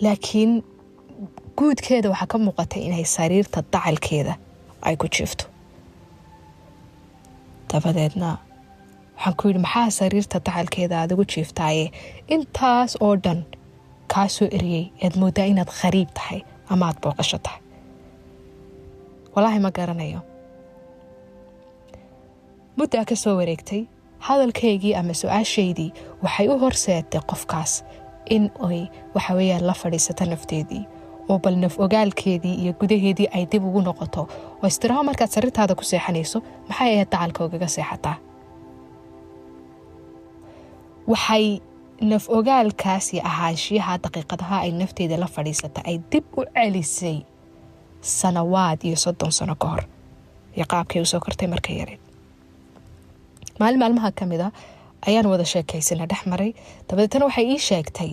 Laakiin 0.02 0.62
guudkeeda 1.58 2.08
waxaa 2.10 2.26
ka 2.32 2.38
muuqatay 2.38 2.82
inay 2.88 3.04
sariirta 3.04 3.62
dacalkeeda 3.72 4.34
ay 4.82 4.96
ku 4.96 5.06
jiifto. 5.14 5.44
Dabadeedna 7.70 8.38
waxaan 9.18 9.34
ku 9.38 9.44
yidhi 9.48 9.60
maxaa 9.66 9.90
sariirta 9.98 10.38
dacalkeeda 10.46 10.96
aad 11.00 11.12
ugu 11.14 11.24
jiiftaaye? 11.34 11.84
Intaas 12.34 12.96
oo 13.00 13.14
dhan 13.24 13.40
kaa 14.12 14.28
soo 14.36 14.48
eriyey 14.58 14.84
ead 15.04 15.14
mooddaa 15.20 15.46
inaad 15.52 15.70
khariib 15.80 16.10
tahay 16.18 16.40
ama 16.72 16.86
aad 16.88 16.98
booqasho 17.02 17.38
tahay. 17.46 17.60
Walaahi 19.34 19.60
ma 19.64 19.70
garanayo. 19.78 20.20
Muddaa 22.78 23.04
ka 23.10 23.16
soo 23.22 23.34
wareegtay 23.40 23.80
hadalkaygii 24.28 24.94
ama 25.00 25.14
su'aashaydii 25.22 25.90
waxay 26.22 26.46
u 26.52 26.58
horseetay 26.62 27.20
qofkaas 27.30 27.72
in 28.36 28.44
ay 28.68 28.80
waxa 29.14 29.32
weeyaan 29.38 29.66
la 29.66 29.74
fadhiisato 29.82 30.24
nafteedii 30.32 30.82
oo 31.28 31.38
bal 31.44 31.56
naf 31.64 31.74
ogaalkeedii 31.84 32.54
iyo 32.62 32.72
gudaheedii 32.80 33.28
ay 33.36 33.44
dib 33.52 33.64
ugu 33.64 33.80
noqoto. 33.82 34.22
Oo 34.62 34.66
istiraho 34.66 35.02
markaad 35.08 35.30
sariirtaada 35.34 35.74
ku 35.74 35.84
seexanayso 35.90 36.38
maxay 36.68 36.90
ahayd 36.94 37.10
dacalka 37.12 37.40
ogaga 37.44 37.68
seexataa 37.76 38.16
waxay 41.12 41.46
naf 42.10 42.24
ogaalkaas 42.38 43.06
iyo 43.14 43.22
ahaanshiyaha 43.30 43.94
daqiiqadaha 44.04 44.56
ay 44.64 44.70
nafteeda 44.80 45.16
la 45.22 45.26
fadhiisata 45.34 45.80
ay 45.88 45.96
dib 46.12 46.24
u 46.38 46.42
celisay 46.54 47.18
sanawaad 48.18 48.80
iyo 48.88 48.96
soddon 49.04 49.32
sano 49.38 49.54
ka 49.62 49.66
hor. 49.72 49.82
Iyo 50.56 50.64
qaabkay 50.72 51.00
u 51.02 51.06
soo 51.12 51.20
kortay 51.24 51.48
markay 51.48 51.76
yareed. 51.80 52.00
Maalin 53.60 53.78
maalmaha 53.82 54.10
ka 54.18 54.24
mid 54.26 54.40
a 54.40 54.48
ayaan 55.08 55.26
wada 55.32 55.44
sheekaysana 55.52 56.06
dhex 56.10 56.22
maray. 56.32 56.50
Dabadeetna 56.88 57.24
waxay 57.28 57.46
ii 57.52 57.58
sheegtay 57.68 58.10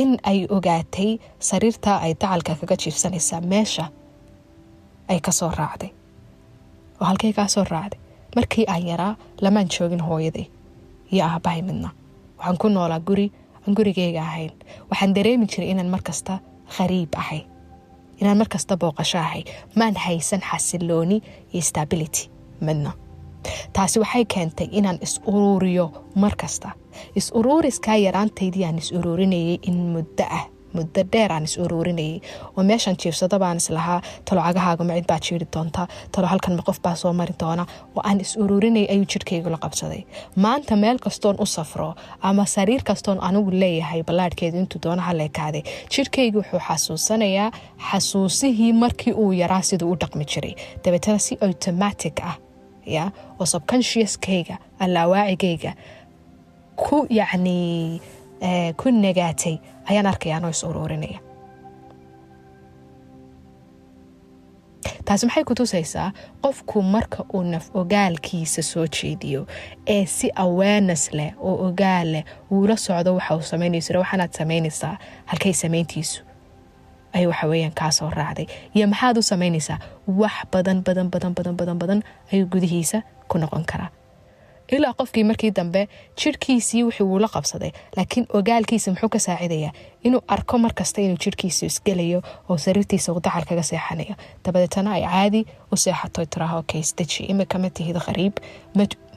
in 0.00 0.10
ay 0.30 0.38
ogaatay 0.56 1.10
sariirta 1.48 1.92
ay 2.04 2.12
dacalka 2.20 2.52
kaga 2.60 2.76
jiifsanaysaa 2.82 3.40
meesha 3.40 3.84
ay 5.08 5.18
ka 5.20 5.32
soo 5.32 5.50
raacday. 5.58 5.90
Oo 7.00 7.04
halkay 7.10 7.32
kaa 7.32 7.48
soo 7.48 7.64
raacday? 7.64 7.98
Markii 8.36 8.64
aan 8.68 8.86
yaraa 8.90 9.14
lamaan 9.40 9.68
joogin 9.74 10.00
hooyaday 10.08 10.46
iyo 11.12 11.24
aabbahay 11.24 11.62
midna 11.62 11.90
waxaan 12.38 12.56
ku 12.58 12.68
noolaa 12.68 13.00
guri 13.00 13.32
aan 13.66 13.74
gurigeyga 13.74 14.20
ahayn. 14.22 14.52
Waxaan 14.90 15.14
dareemi 15.14 15.46
jiray 15.46 15.70
inaan 15.70 15.88
markasta 15.90 16.38
khariib 16.76 17.14
ahay 17.16 17.42
inaan 18.20 18.38
markasta 18.38 18.76
booqasho 18.76 19.18
ahay. 19.18 19.42
Maan 19.76 19.94
haysan 19.96 20.40
xasilooni 20.40 21.22
iyo 21.52 21.62
stability 21.62 22.30
midna. 22.60 22.92
Taasi 23.72 23.98
waxay 24.00 24.24
keentay 24.24 24.68
inaan 24.72 24.98
is 25.02 25.20
uruuriyo 25.26 25.86
mar 26.14 26.32
kasta. 26.36 26.70
Is 27.14 27.30
uruuriskaa 27.34 27.96
yaraantaydii 27.96 28.64
aan 28.64 28.78
is 28.78 28.92
uruurinayay 28.92 29.58
in 29.62 29.76
muddo 29.92 30.24
ah 30.30 30.44
muddo 30.74 31.02
dheer 31.12 31.32
aan 31.32 31.44
is 31.48 31.54
uruurinayay 31.64 32.20
oo 32.56 32.62
meeshaan 32.70 32.96
jiifsado 33.02 33.38
baan 33.42 33.56
islahaa 33.62 34.00
talo 34.24 34.40
cagahaaga 34.46 34.84
ma 34.88 34.94
cid 34.98 35.06
baa 35.10 35.18
jiiri 35.26 35.46
doonta 35.54 35.82
talo 36.12 36.26
halkan 36.32 36.58
qof 36.68 36.78
baa 36.84 36.94
soo 37.02 37.12
mari 37.12 37.34
doona 37.40 37.64
oo 37.96 38.02
aan 38.08 38.20
is 38.20 38.32
uruurinayay 38.42 38.88
ayuu 38.92 39.06
jirhkaygu 39.12 39.50
la 39.54 39.58
qabsaday. 39.64 40.02
Maanta 40.36 40.76
meel 40.76 40.98
kastoon 41.06 41.36
u 41.38 41.46
safro 41.46 41.94
ama 42.22 42.44
sariir 42.54 42.82
kastoon 42.88 43.18
anigu 43.28 43.50
leeyahay 43.50 44.02
ballaadhkeedu 44.08 44.56
intuu 44.62 44.80
doona 44.84 45.02
haleekaaday 45.08 45.62
jirhkaygu 45.94 46.38
wuxuu 46.38 46.60
xasuusanayaa 46.68 47.50
xasuusihii 47.90 48.72
markii 48.72 49.12
uu 49.22 49.32
yaraa 49.42 49.62
siduu 49.62 49.90
u 49.92 49.96
dhaqmi 50.00 50.24
jiray. 50.32 50.54
Dabeetana 50.84 51.18
si 51.18 51.38
automatic 51.46 52.16
ah 52.30 52.36
ya 52.96 53.04
oo 53.40 53.46
subconsciouskayga 53.52 54.56
allawaacigayga 54.84 55.72
ku 56.76 57.06
yacnii 57.10 58.00
ku 58.80 58.90
nagaatay 58.90 59.56
ayaan 59.90 60.06
arkaya 60.06 60.36
anoo 60.36 60.50
is 60.50 60.62
uruurinaya 60.64 61.18
taasi 65.06 65.26
maxay 65.26 65.44
ku 65.44 65.54
tusaysaa? 65.54 66.12
Qofku 66.42 66.82
marka 66.82 67.24
uu 67.34 67.42
naf 67.42 67.70
ogaalkiisa 67.74 68.62
soo 68.62 68.86
jeediyo 68.86 69.46
ee 69.86 70.06
si 70.06 70.30
awareness 70.34 71.12
leh 71.12 71.32
oo 71.38 71.66
ogaal 71.68 72.08
leh 72.12 72.24
uula 72.50 72.76
socdo 72.76 73.14
waxa 73.14 73.34
uu 73.36 73.42
samaynayso 73.52 73.98
waxaanaad 73.98 74.32
samaynaysaa 74.38 74.96
halkay 75.26 75.52
samayntiisu 75.52 76.22
ay 77.12 77.26
waxa 77.26 77.46
weeyaan 77.46 77.72
kaa 77.74 77.90
soo 77.90 78.10
raacday. 78.10 78.46
Iyo 78.74 78.86
maxaad 78.88 79.16
u 79.18 79.22
samaynaysaa 79.22 79.78
wax 80.20 80.34
badan 80.52 80.82
badan 80.86 81.08
badan 81.10 81.32
badan 81.34 81.56
badan 81.56 81.78
badan 81.78 82.00
ayuu 82.32 82.46
gudihiisa 82.52 83.02
ku 83.28 83.38
noqon 83.38 83.64
karaa 83.64 83.90
ilaa 84.72 84.92
qofkii 84.98 85.24
markii 85.24 85.50
dambe 85.50 85.88
jirhkiisii 86.20 86.82
wixii 86.84 87.18
la 87.24 87.28
qabsaday. 87.28 87.70
Laakiin 87.96 88.26
ogaalkiisa 88.38 88.90
muxuu 88.90 89.08
ka 89.08 89.18
saacidayaa 89.18 89.72
inuu 90.04 90.20
arko 90.28 90.58
markasta 90.58 91.00
inuu 91.00 91.16
jirhkiisu 91.24 91.66
isgelayo 91.66 92.22
oo 92.48 92.56
sariirtiisa 92.58 93.12
uu 93.12 93.20
dacal 93.20 93.44
kaga 93.48 93.62
seexanayo. 93.62 94.14
Dabadeetana 94.44 94.92
ay 94.92 95.02
caadi 95.02 95.46
u 95.72 95.76
seexato 95.76 96.24
tiraaho 96.24 96.62
kaysdeji 96.72 97.24
imika 97.32 97.58
ma 97.58 97.70
tihid 97.70 97.96
khariib 97.98 98.34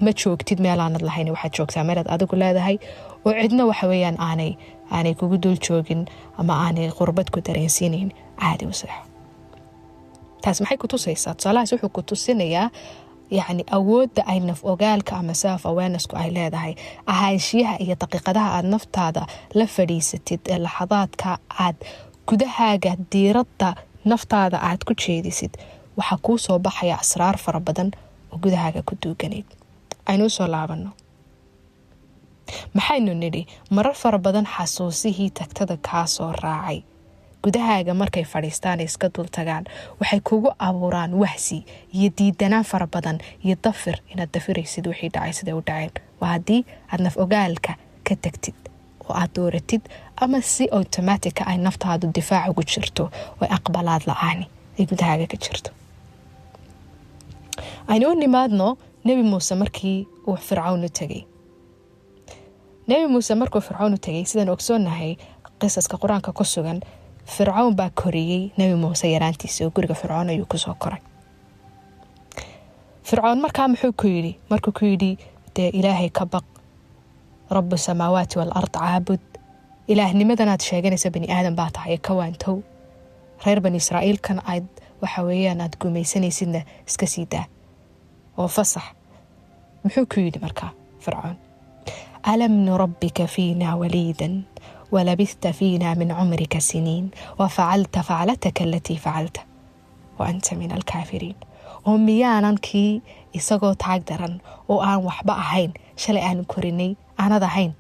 ma 0.01 0.11
joogtid 0.23 0.59
meelaanad 0.59 1.01
lahayn 1.01 1.29
waxaad 1.33 1.53
joogtaa 1.57 1.83
meelaad 1.83 2.07
adigu 2.13 2.35
leedahay? 2.35 2.77
Oo 3.25 3.33
cidna 3.41 3.65
waxa 3.65 3.87
weeyaan 3.87 4.17
aanay 4.19 4.51
aanay 4.91 5.13
kugu 5.13 5.37
dul 5.37 5.57
joogin 5.67 6.05
ama 6.37 6.53
aanay 6.65 6.89
qurbad 6.91 7.29
ku 7.33 7.41
dareensiinayn 7.41 8.09
caadi 8.41 8.65
u 8.65 8.73
seexo. 8.73 9.03
Taas 10.41 10.61
maxay 10.61 10.77
ku 10.77 10.87
tusaysaa? 10.87 11.33
Tusaalahaas 11.35 11.71
wuxuu 11.73 11.89
ku 11.89 12.01
tusinayaa 12.01 12.69
yacni 13.37 13.63
awoodda 13.77 14.21
ay 14.31 14.39
naf 14.49 14.59
ogaalka 14.71 15.13
ama 15.21 15.33
self 15.43 15.61
awarenessku 15.71 16.13
ay 16.21 16.29
leedahay 16.37 16.73
ahaanshiyaha 17.13 17.75
iyo 17.83 17.95
daqiiqadaha 18.01 18.49
aad 18.57 18.65
naftaada 18.73 19.23
la 19.59 19.65
fadhiisatid 19.75 20.41
ee 20.53 20.57
laxadaadka 20.65 21.29
aad 21.65 21.75
gudahaaga 22.29 22.91
diiradda 23.11 23.69
naftaada 24.11 24.57
aad 24.69 24.81
ku 24.87 24.93
jeedisid 25.03 25.53
waxaa 25.97 26.19
kuu 26.25 26.37
soo 26.45 26.59
baxaya 26.65 26.95
asraar 27.03 27.37
fara 27.45 27.59
badan 27.67 27.89
oo 28.31 28.37
gudahaaga 28.43 28.81
ku 28.89 28.93
duuganayd 29.03 29.47
aynuu 30.09 30.29
soo 30.37 30.47
laabano 30.53 30.89
maxaynu 32.75 33.13
nidhi 33.23 33.41
marar 33.75 33.95
fara 34.01 34.17
badan 34.25 34.45
xasuusihii 34.55 35.29
tagtada 35.39 35.75
kaa 35.87 36.05
soo 36.15 36.31
raacay 36.43 36.79
gudahaaga 37.43 37.93
markay 37.93 38.23
fadhiistaan 38.23 38.79
iska 38.81 39.09
dul 39.15 39.27
tagaan 39.31 39.65
waxay 39.99 40.19
kugu 40.29 40.51
abuuraan 40.59 41.13
wahsi 41.21 41.65
iyo 41.93 42.09
diidanaan 42.17 42.63
fara 42.65 42.87
badan 42.87 43.17
iyo 43.45 43.55
dafir. 43.63 43.95
Inaad 44.13 44.29
dafiraysid 44.33 44.85
wixii 44.87 45.09
dhacay 45.13 45.33
siday 45.33 45.53
u 45.53 45.61
dhaceen. 45.67 45.91
Waa 46.21 46.29
haddii 46.35 46.65
aad 46.91 47.01
naf 47.01 47.17
ogaalka 47.17 47.73
ka 48.03 48.15
tagtid 48.21 48.55
oo 49.07 49.13
aad 49.15 49.31
dooratid 49.35 49.81
ama 50.21 50.41
si 50.41 50.67
automatica 50.71 51.43
ay 51.47 51.57
naftaadu 51.57 52.11
difaac 52.15 52.49
ugu 52.49 52.63
jirto 52.63 53.03
oo 53.41 53.47
aqbalaad 53.49 54.03
la'aani 54.09 54.45
ay 54.79 54.85
gudahaaga 54.85 55.27
ka 55.27 55.37
jirto. 55.37 55.71
Aynu 57.87 58.11
u 58.11 58.15
nimaadno 58.15 58.77
nebi 59.03 59.23
muuse 59.23 59.55
markii 59.55 60.07
uu 60.27 60.35
fircawn 60.35 60.83
u 60.85 60.89
tegay 60.89 61.23
nebi 62.87 63.07
muuse 63.07 63.35
markuu 63.35 63.61
fircawn 63.61 63.93
u 63.93 63.97
tegay 63.97 64.25
sidaan 64.25 64.49
ogsoonahay 64.49 65.15
qisaska 65.59 65.97
qur'aanka 65.97 66.31
ku 66.33 66.43
sugan 66.43 66.79
fircawn 67.35 67.75
baa 67.79 67.89
koriyey 68.01 68.43
nebi 68.57 68.75
muuse 68.83 69.07
yaraantiisa 69.13 69.65
oo 69.65 69.71
guriga 69.75 69.93
fircoon 70.01 70.29
ayuu 70.29 70.45
ku 70.51 70.57
soo 70.57 70.75
koray. 70.83 71.01
Fircoon 73.07 73.39
markaa 73.41 73.67
muxuu 73.67 73.93
ku 73.93 74.07
yidhi? 74.07 74.31
Markuu 74.49 74.71
ku 74.79 74.85
yidhi 74.85 75.11
dee 75.55 75.69
ilaahay 75.79 76.09
ka 76.09 76.25
baq 76.25 76.45
rabu 77.55 77.77
samaawaati 77.77 78.35
waalard 78.39 78.71
caabud. 78.77 79.23
Ilaahnimadanaad 79.87 80.61
sheeganaysa 80.61 81.09
bani 81.13 81.27
aadan 81.33 81.55
baa 81.55 81.69
tahay 81.73 81.97
ka 81.97 82.13
waantow. 82.13 82.57
Reer 83.45 83.59
bani 83.61 83.77
israa'iilkan 83.77 84.41
aad 84.45 84.67
waxa 85.01 85.21
weeyaan 85.27 85.61
aad 85.61 85.73
gumaysanaysidna 85.81 86.61
iska 86.87 87.05
sii 87.07 87.25
daa. 87.31 87.45
Oo 88.37 88.47
fasax. 88.47 88.83
Muxuu 89.83 90.05
ku 90.05 90.19
yidhi 90.19 90.39
markaa 90.39 90.71
fircoon 90.99 91.35
alam 92.23 92.51
nurabbika 92.65 93.25
fiina 93.27 93.75
waliidan 93.79 94.43
walabista 94.91 95.53
fiina 95.53 95.95
min 95.95 96.09
cumrika 96.19 96.59
siniin 96.69 97.05
wafacalta 97.39 98.03
faclataka 98.03 98.63
alatii 98.63 98.97
facalta 99.05 99.41
wa 100.19 100.27
anta 100.27 100.55
min 100.55 100.71
alkaafiriin 100.77 101.35
oo 101.87 101.97
miyaanan 101.97 102.57
kii 102.67 103.01
isagoo 103.33 103.73
taag 103.83 104.01
daran 104.09 104.35
oo 104.69 104.79
aan 104.89 105.01
waxba 105.07 105.33
ahayn 105.43 105.71
shalay 105.95 106.23
aanu 106.29 106.43
korinay 106.53 106.91
aanad 107.23 107.43
ahayn 107.49 107.71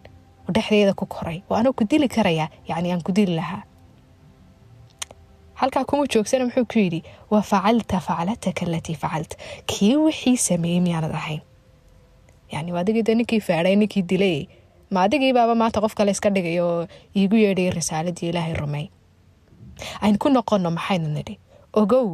oo 0.47 0.51
dhexdeeda 0.55 0.93
ku 0.99 1.05
koray 1.05 1.41
oo 1.49 1.55
anoo 1.59 1.73
ku 1.73 1.83
dili 1.91 2.07
karaya 2.15 2.45
yacni 2.69 2.91
aan 2.93 3.01
ku 3.07 3.11
dili 3.17 3.35
lahaa 3.39 3.63
halkaa 5.59 5.83
kuma 5.89 6.05
joogsana 6.13 6.45
muxuu 6.45 6.65
ku 6.71 6.79
yidhi 6.79 7.01
wa 7.31 7.41
facalta 7.41 7.99
faclataka 8.07 8.65
alatii 8.65 8.95
facalta 9.03 9.35
kii 9.71 9.95
wixii 10.05 10.37
sameeyey 10.37 10.79
miyaanad 10.85 11.11
ahayn 11.21 11.41
yani 12.51 12.71
adigii 12.81 13.03
de 13.07 13.15
ninkii 13.15 13.41
faadhay 13.47 13.75
ninkii 13.75 14.01
dilay 14.11 14.47
ma 14.91 14.99
adigii 15.05 15.33
baaba 15.37 15.53
maanta 15.55 15.81
qof 15.83 15.93
kale 15.97 16.11
iska 16.15 16.29
dhigay 16.35 16.57
oo 16.67 16.87
iigu 17.15 17.35
yeedhay 17.43 17.69
risaaladii 17.77 18.29
ilaahay 18.31 18.53
rumey 18.61 18.85
aynu 20.03 20.17
ku 20.21 20.27
noqonno 20.29 20.69
maxaynu 20.77 21.07
nidhi? 21.17 21.35
Ogow 21.73 22.07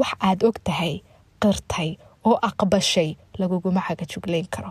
wax 0.00 0.12
aad 0.28 0.40
og 0.48 0.56
tahay 0.64 0.94
qirtay 1.42 1.90
oo 2.24 2.36
aqbashay 2.48 3.10
laguguma 3.38 3.80
xaga 3.86 4.04
juglayn 4.12 4.46
karo. 4.54 4.70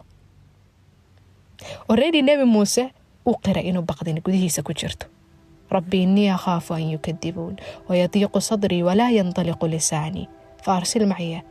Oredi 1.89 2.21
nebi 2.21 2.45
muuse 2.53 2.83
uu 3.27 3.35
qiray 3.43 3.65
inuu 3.69 3.83
baqdin 3.89 4.21
gudihiisa 4.25 4.63
ku 4.63 4.73
jirto. 4.73 5.05
Rabbi 5.69 5.97
innii 6.03 6.29
akhaafu 6.33 6.73
an 6.73 6.89
yukadibuun 6.93 7.55
wayadiiqu 7.89 8.39
sadrii 8.41 8.83
walaa 8.83 9.11
yandaliqu 9.17 9.65
lisaanii 9.73 10.27
faarsil 10.65 11.05
macya 11.11 11.41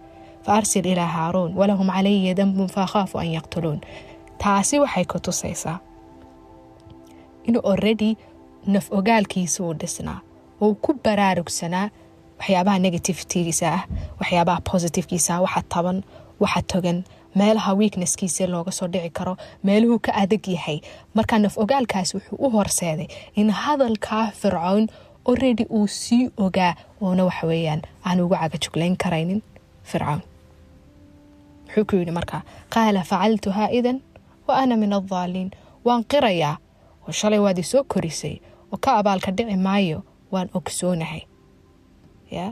faarsil 0.46 0.86
ilaa 0.92 1.06
haaruun 1.06 1.54
walahum 1.54 1.86
calaya 1.94 2.34
dambun 2.34 2.68
faakhaafu 2.76 3.18
an 3.22 3.28
yaqtuluun 3.36 3.80
taasi 4.42 4.78
waxay 4.82 5.04
ku 5.04 5.18
tusaysaa 5.20 5.78
inuu 7.48 7.62
oredi 7.72 8.10
naf 8.74 8.86
ogaalkiisa 8.98 9.58
uu 9.64 9.74
dhisnaa 9.80 10.18
oo 10.60 10.74
ku 10.84 10.90
baraarugsanaa 11.04 11.86
waxyaabaha 12.38 12.78
negativitigiisa 12.86 13.66
ah 13.76 13.82
waxyaabaha 14.20 14.60
positivkiisa 14.70 15.30
ah 15.36 15.40
waxa 15.46 15.62
taban 15.74 15.98
waxa 16.42 16.62
togan 16.72 16.98
meelaha 17.38 17.72
weaknesskiisa 17.80 18.46
looga 18.52 18.72
soo 18.78 18.88
dhici 18.92 19.10
karo 19.18 19.36
meeluhuu 19.66 19.98
ka 20.06 20.12
adag 20.22 20.44
yahay. 20.48 20.78
Markaa 21.14 21.38
naf 21.38 21.58
ogaalkaas 21.62 22.14
wuxuu 22.14 22.36
u 22.44 22.50
horseeday 22.50 23.06
in 23.40 23.50
hadalkaa 23.50 24.24
fircown 24.40 24.84
oredi 25.24 25.64
uu 25.70 25.86
sii 25.86 26.30
ogaa 26.36 26.74
oona 27.00 27.24
waxaweyaan 27.28 27.82
aan 28.06 28.20
ugu 28.20 28.34
cagajuglayn 28.34 28.96
karaynin 29.02 29.42
fircown. 29.90 30.20
Wuxuu 31.66 31.84
ku 31.90 31.96
yidhi 31.96 32.10
markaa 32.18 32.42
qaala 32.74 33.02
facaltuhaa 33.10 33.68
idan 33.78 33.98
wa 34.48 34.56
ana 34.62 34.76
min 34.76 34.92
addaaliin. 34.92 35.50
Waan 35.84 36.04
qirayaa 36.04 36.56
oo 37.08 37.12
shalay 37.20 37.38
waad 37.44 37.58
isoo 37.58 37.82
korisay 37.92 38.36
oo 38.72 38.76
ka 38.84 38.90
abaalka 39.00 39.30
dhici 39.36 39.56
maayo 39.56 39.98
waan 40.32 40.48
ogsoonahay 40.58 41.22
ya? 42.30 42.46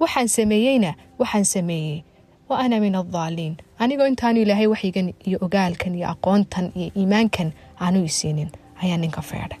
Waxaan 0.00 0.28
sameeyeyna 0.28 0.94
waxaan 1.18 1.44
sameeyey. 1.44 2.02
Wa 2.48 2.58
ana 2.58 2.80
min 2.80 2.94
addaaliin. 2.94 3.56
Anigoo 3.78 4.06
intaanu 4.06 4.40
ilaahay 4.44 4.66
waxyigan 4.66 5.14
iyo 5.26 5.38
ogaalkan 5.40 5.94
iyo 5.94 6.08
aqoontan 6.12 6.72
iyo 6.76 6.90
iimaankan 6.96 7.52
aanu 7.80 8.04
isiinin 8.04 8.50
ayaa 8.82 8.96
ninka 9.00 9.22
feedhay. 9.22 9.58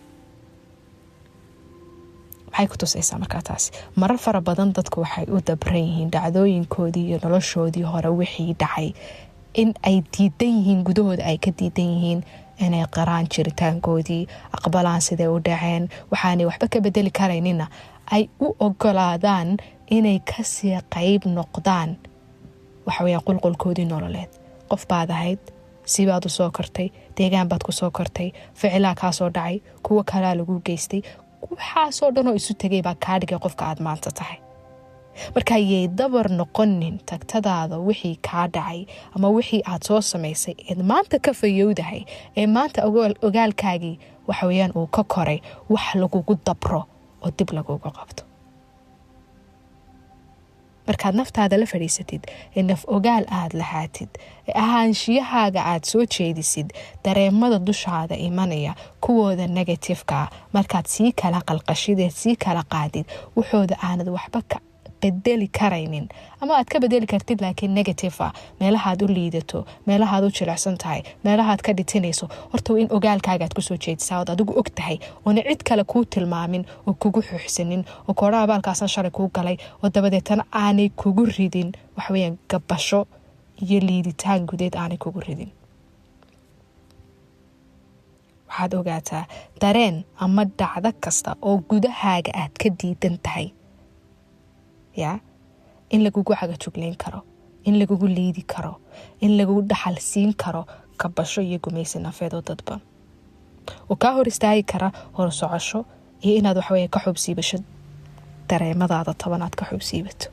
Maxay 2.50 2.66
ku 2.70 2.76
tusaysaa 2.76 3.18
markaa 3.18 3.42
taasi 3.42 3.72
marar 3.96 4.18
fara 4.18 4.40
badan 4.40 4.72
dadku 4.76 5.00
waxay 5.04 5.26
u 5.32 5.40
dabran 5.48 5.80
yihiin 5.86 6.10
dhacdooyinkoodii 6.14 7.06
iyo 7.08 7.18
noloshoodii 7.24 7.82
hore 7.82 8.08
wixii 8.08 8.54
dhacay. 8.60 8.92
In 9.54 9.74
ay 9.82 10.02
diidan 10.12 10.52
yihiin 10.58 10.84
gudahooda 10.86 11.24
ay 11.24 11.38
ka 11.38 11.50
diidan 11.58 11.88
yihiin 11.94 12.20
inay 12.58 12.84
qaraan 12.96 13.26
jiritaankoodii 13.34 14.26
aqbalaan 14.56 15.00
siday 15.06 15.28
u 15.28 15.38
dhaceen 15.46 15.88
waxaanay 16.12 16.46
waxba 16.46 16.66
ka 16.72 16.80
bedeli 16.80 17.10
karaynina 17.18 17.66
ay 18.14 18.28
u 18.40 18.46
ogolaadaan 18.66 19.56
inay 19.96 20.18
ka 20.30 20.42
sii 20.42 20.78
qayb 20.94 21.22
noqdaan 21.36 21.96
waxaweya 22.86 23.18
qulqulkoodii 23.26 23.84
nololeed. 23.90 24.30
Qof 24.70 24.86
baad 24.88 25.10
ahayd 25.10 25.38
sibaad 25.92 26.24
u 26.26 26.28
soo 26.28 26.50
kortay 26.56 26.88
deegaan 27.16 27.48
baad 27.48 27.62
ku 27.66 27.72
soo 27.72 27.90
kortay 27.90 28.30
ficilaa 28.54 28.94
kaa 29.00 29.12
soo 29.12 29.30
dhacay 29.34 29.60
kuwo 29.82 30.02
kalaa 30.12 30.34
lagu 30.38 30.60
geystay 30.66 31.02
waxaasoo 31.50 32.10
dhanoo 32.14 32.34
isu 32.40 32.54
tegay 32.54 32.82
baa 32.82 32.94
kaa 33.06 33.18
dhigay 33.20 33.38
qofka 33.44 33.64
aad 33.66 33.80
maanta 33.86 34.10
tahay 34.18 34.36
marka 35.34 35.56
yay 35.72 35.84
dabar 36.00 36.26
noqonin 36.40 36.96
tagtadaada 37.10 37.76
wixii 37.88 38.16
kaa 38.28 38.46
dhacay 38.54 38.80
ama 39.16 39.28
wixii 39.36 39.62
aad 39.70 39.82
soo 39.88 40.00
samaysay 40.10 40.54
eed 40.68 40.80
maanta 40.90 41.16
ka 41.26 41.32
fayowdahay 41.40 42.00
ee 42.40 42.46
maanta 42.56 42.80
ogaalkaagii 43.28 43.96
waxaweyaan 44.28 44.72
uu 44.78 44.86
ka 44.96 45.02
koray 45.14 45.38
wax 45.72 45.86
lagugu 46.02 46.34
dabro 46.46 46.80
oo 47.24 47.30
dib 47.38 47.50
lagugu 47.56 47.90
qabto. 47.98 48.22
Markaad 50.88 51.14
naftaada 51.16 51.56
la 51.60 51.66
fadhiisatid 51.72 52.22
ee 52.56 52.62
naf 52.70 52.82
ogaal 52.96 53.24
aad 53.38 53.52
lahaatid 53.60 54.10
ee 54.48 54.52
ahaanshiyahaaga 54.62 55.60
aad 55.72 55.84
soo 55.92 56.04
jeedisid 56.16 56.68
dareemada 57.04 57.58
dushaada 57.68 58.16
imanaya 58.28 58.72
kuwooda 59.04 59.46
negatifeka 59.58 60.18
markaad 60.56 60.86
sii 60.94 61.12
kala 61.22 61.40
qalqashideed 61.48 62.10
sii 62.20 62.36
kala 62.44 62.62
qaadid 62.72 63.06
waxooda 63.36 63.74
aanad 63.86 64.08
waxba 64.16 64.40
ka 64.50 64.58
bedeli 65.04 65.48
karaynin. 65.58 66.08
Ama 66.40 66.54
aad 66.58 66.68
ka 66.72 66.80
bedeli 66.80 67.06
kartid 67.06 67.40
laakiin 67.44 67.74
negative 67.74 68.16
ah. 68.26 68.32
Meelahaad 68.60 69.02
u 69.02 69.08
liidato 69.08 69.64
meelahaad 69.86 70.24
u 70.24 70.30
jilicsan 70.38 70.76
tahay 70.82 71.02
meelahaad 71.24 71.60
ka 71.66 71.72
dhitinayso. 71.76 72.28
Horta 72.52 72.78
in 72.82 72.88
ogaalkaagaad 72.96 73.52
ku 73.54 73.60
soo 73.62 73.76
jeedisaa 73.86 74.20
ood 74.20 74.30
adigu 74.34 74.52
og 74.60 74.68
tahay. 74.74 74.98
Oona 75.26 75.42
cid 75.48 75.62
kale 75.68 75.84
kuu 75.84 76.04
tilmaamin 76.04 76.64
oo 76.86 76.94
kugu 77.02 77.20
xuuxsanin 77.28 77.84
oo 78.08 78.14
koodha 78.14 78.42
abaalkaasan 78.42 78.88
shalay 78.88 79.10
kuu 79.10 79.28
galay 79.34 79.56
oo 79.82 79.90
dabadeetana 79.94 80.44
aanay 80.52 80.88
kugu 80.96 81.24
ridin. 81.38 81.72
Waxaweyaan 81.96 82.38
gabasho 82.50 83.06
iyo 83.62 83.80
liiditaan 83.80 84.46
gudeed 84.46 84.74
aanay 84.74 84.96
kugu 84.98 85.20
ridin. 85.20 85.50
Waxaad 88.48 88.74
ogaataa 88.74 89.24
dareen 89.60 90.04
ama 90.24 90.44
dhacdo 90.58 90.90
kasta 91.00 91.36
oo 91.42 91.58
gudahaaga 91.70 92.32
aad 92.42 92.54
ka 92.62 92.68
diidan 92.82 93.18
tahay 93.22 93.46
ya? 94.96 95.12
In 95.90 96.00
lagugu 96.04 96.32
cagajuglayn 96.40 96.96
karo. 96.96 97.20
In 97.64 97.74
lagugu 97.80 98.06
liidi 98.16 98.42
karo. 98.52 98.72
In 99.20 99.36
lagugu 99.38 99.62
dhaxal 99.70 99.96
siin 99.98 100.32
karo. 100.34 100.62
Kabasho 101.00 101.40
iyo 101.42 101.58
gumaysi 101.58 101.98
nafeed 101.98 102.34
oo 102.34 102.42
dadban 102.48 102.80
oo 103.90 103.96
kaa 103.96 104.12
hor 104.16 104.28
istaagi 104.28 104.62
kara 104.62 104.88
hor 105.16 105.30
socosho 105.32 105.84
iyo 106.22 106.34
inaad 106.38 106.56
waxaweye 106.60 106.88
ka 106.88 107.00
xubsiibasho 107.04 107.58
dareemadaada 108.48 109.14
toban 109.14 109.42
aad 109.42 109.54
ka 109.58 109.64
xubsiibato 109.70 110.26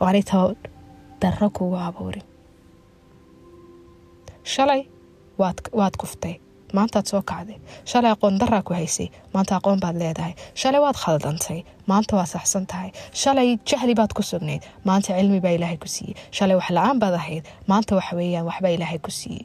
oo 0.00 0.06
aanay 0.08 0.22
taba 0.30 0.54
darro 1.20 1.48
kugu 1.56 1.76
abuurin 1.86 2.24
shalay 4.42 4.82
waad 5.78 5.94
kuftay 6.00 6.34
maantaad 6.76 7.06
soo 7.10 7.22
kacday 7.30 7.58
shalay 7.90 8.10
aqoon 8.14 8.34
daraa 8.42 8.62
ku 8.68 8.72
haysay 8.78 9.08
maanta 9.34 9.52
aqoon 9.58 9.78
baad 9.84 9.96
leedahay. 10.02 10.34
Shalay 10.60 10.80
waad 10.84 10.96
khaldantay 11.04 11.60
maanta 11.90 12.12
waad 12.18 12.30
saxsan 12.34 12.64
tahay 12.70 12.90
shalay 13.22 13.48
jahli 13.68 13.94
baad 14.00 14.12
ku 14.16 14.22
sugnayd. 14.30 14.62
Maanta 14.88 15.10
cilmi 15.18 15.40
baa 15.44 15.54
ilaahay 15.58 15.78
ku 15.84 15.88
siiyey. 15.94 16.14
Shalay 16.36 16.56
wax 16.60 16.68
la'aan 16.76 16.98
baad 17.02 17.14
ahayd. 17.20 17.44
Maanta 17.70 17.92
waxa 17.98 18.12
weeyaan 18.18 18.46
waxbaa 18.50 18.72
ilaahay 18.76 18.98
ku 19.06 19.10
siiyey. 19.20 19.44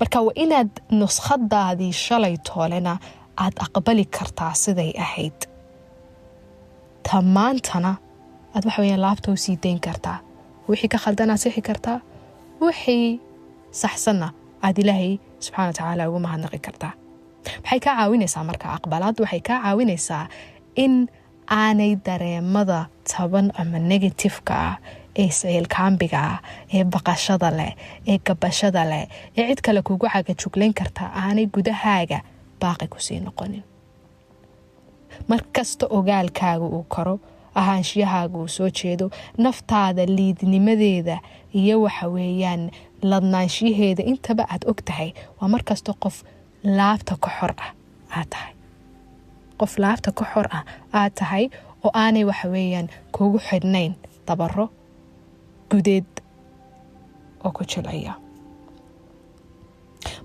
Marka 0.00 0.18
waa 0.26 0.34
inaad 0.44 0.70
nuskhadaadii 1.00 1.92
shalay 2.06 2.34
toolena 2.48 2.94
aad 3.44 3.54
aqbali 3.64 4.04
kartaa 4.16 4.52
siday 4.62 4.90
ahayd. 5.04 5.38
Ta 7.06 7.16
maantana 7.36 7.92
aad 8.54 8.64
weyaan 8.78 9.00
laabta 9.06 9.28
u 9.32 9.36
sii 9.44 9.56
dayn 9.64 9.80
kartaa. 9.86 10.18
Wixii 10.68 10.88
ka 10.92 10.98
khaldanaad 11.04 11.40
sixi 11.44 11.62
kartaa. 11.68 11.98
Wixii 12.62 13.20
saxsanna 13.80 14.28
aad 14.66 14.76
ilaahay 14.82 15.12
subxana 15.44 15.66
wa 15.68 15.72
tacaala 15.78 16.02
ugu 16.10 16.18
mahadnaqi 16.26 16.58
kartaa 16.66 16.92
maxay 17.64 17.80
kaa 17.84 17.94
caawinaysaa 17.98 18.44
marka 18.50 18.66
aqbalaad 18.76 19.16
waxay 19.24 19.40
kaa 19.48 19.58
caawinaysaa 19.64 20.24
in 20.84 20.94
aanay 21.60 21.92
dareemada 22.06 22.78
taban 23.12 23.46
ama 23.60 23.78
negatifeka 23.92 24.54
ah 24.68 24.76
ee 25.22 25.28
siciilkaambiga 25.38 26.18
ah 26.32 26.38
ee 26.76 26.84
baqashada 26.94 27.48
leh 27.58 27.72
ee 28.10 28.18
gabashada 28.26 28.82
leh 28.90 29.04
ee 29.38 29.44
cid 29.48 29.60
kale 29.66 29.80
kugu 29.88 30.06
cagajuglayn 30.14 30.72
kartaa 30.80 31.08
aanay 31.22 31.46
gudahaaga 31.54 32.18
baaqi 32.62 32.86
ku 32.92 32.98
sii 33.06 33.20
noqonin 33.26 33.62
mar 35.28 35.40
kasta 35.56 35.84
ogaalkaaga 35.98 36.64
uu 36.76 36.84
koro 36.94 37.14
ahaanshiyahaaga 37.60 38.36
uu 38.42 38.48
soo 38.56 38.70
jeedo 38.78 39.06
naftaada 39.44 40.04
liidnimadeeda 40.16 41.16
iyo 41.60 41.74
waxa 41.84 42.06
weeyaan 42.14 42.62
ladnaanshiyaheeda 43.10 44.02
intaba 44.12 44.44
aad 44.52 44.64
og 44.70 44.78
tahay 44.88 45.10
waa 45.40 45.48
markasta 45.54 45.92
qof 46.04 46.16
laabta 46.78 47.14
ka 47.24 47.30
xor 47.38 47.52
ah 47.64 47.70
aad 48.18 48.28
tahay. 48.34 48.52
Qof 49.60 49.72
laabta 49.82 50.10
ka 50.18 50.24
xor 50.32 50.46
ah 50.58 50.64
aad 51.00 51.12
tahay 51.20 51.44
oo 51.84 51.90
aanay 52.02 52.24
waxa 52.30 52.48
weeyaan 52.54 52.88
kugu 53.16 53.38
xidhnayn 53.48 53.92
dabaro 54.26 54.66
gudeed 55.70 56.10
oo 57.44 57.50
ku 57.56 57.62
jilciya 57.70 58.14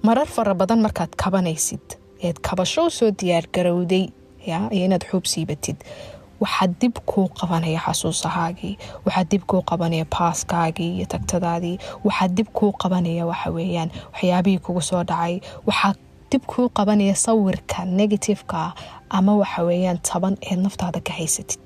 marar 0.05 0.27
fara 0.35 0.53
badan 0.55 0.81
markaad 0.85 1.11
kabanaysid 1.23 1.85
eed 2.25 2.37
kabasho 2.47 2.89
soo 2.89 3.11
diyaargarowday 3.19 4.05
ya 4.49 4.57
iyo 4.71 4.85
inaad 4.85 5.03
xuub 5.09 5.25
siibatid 5.25 5.77
waxaa 6.41 6.67
dib 6.81 6.95
kuu 7.09 7.27
qabanaya 7.39 7.79
xasuusahaagii 7.85 8.73
waxaa 9.05 9.23
dib 9.31 9.43
kuu 9.49 9.61
qabanaya 9.69 10.05
baaskaagii 10.15 10.91
iyo 10.97 11.05
tagtadaadii 11.13 11.75
waxaa 12.05 12.27
dib 12.37 12.47
kuu 12.57 12.71
qabanaya 12.81 13.23
waxa 13.31 13.49
weeyaan 13.57 13.89
waxyaabihii 14.13 14.59
kugu 14.65 14.81
soo 14.89 15.03
dhacay 15.09 15.33
waxaa 15.67 15.93
dib 16.31 16.43
kuu 16.51 16.67
qabanaya 16.77 17.15
sawirka 17.15 17.85
negativeka 17.99 18.73
ama 19.09 19.31
waxa 19.41 19.61
weeyaan 19.67 19.99
taban 20.09 20.35
eed 20.49 20.59
naftaada 20.65 20.99
ka 21.07 21.13
haysatid. 21.13 21.59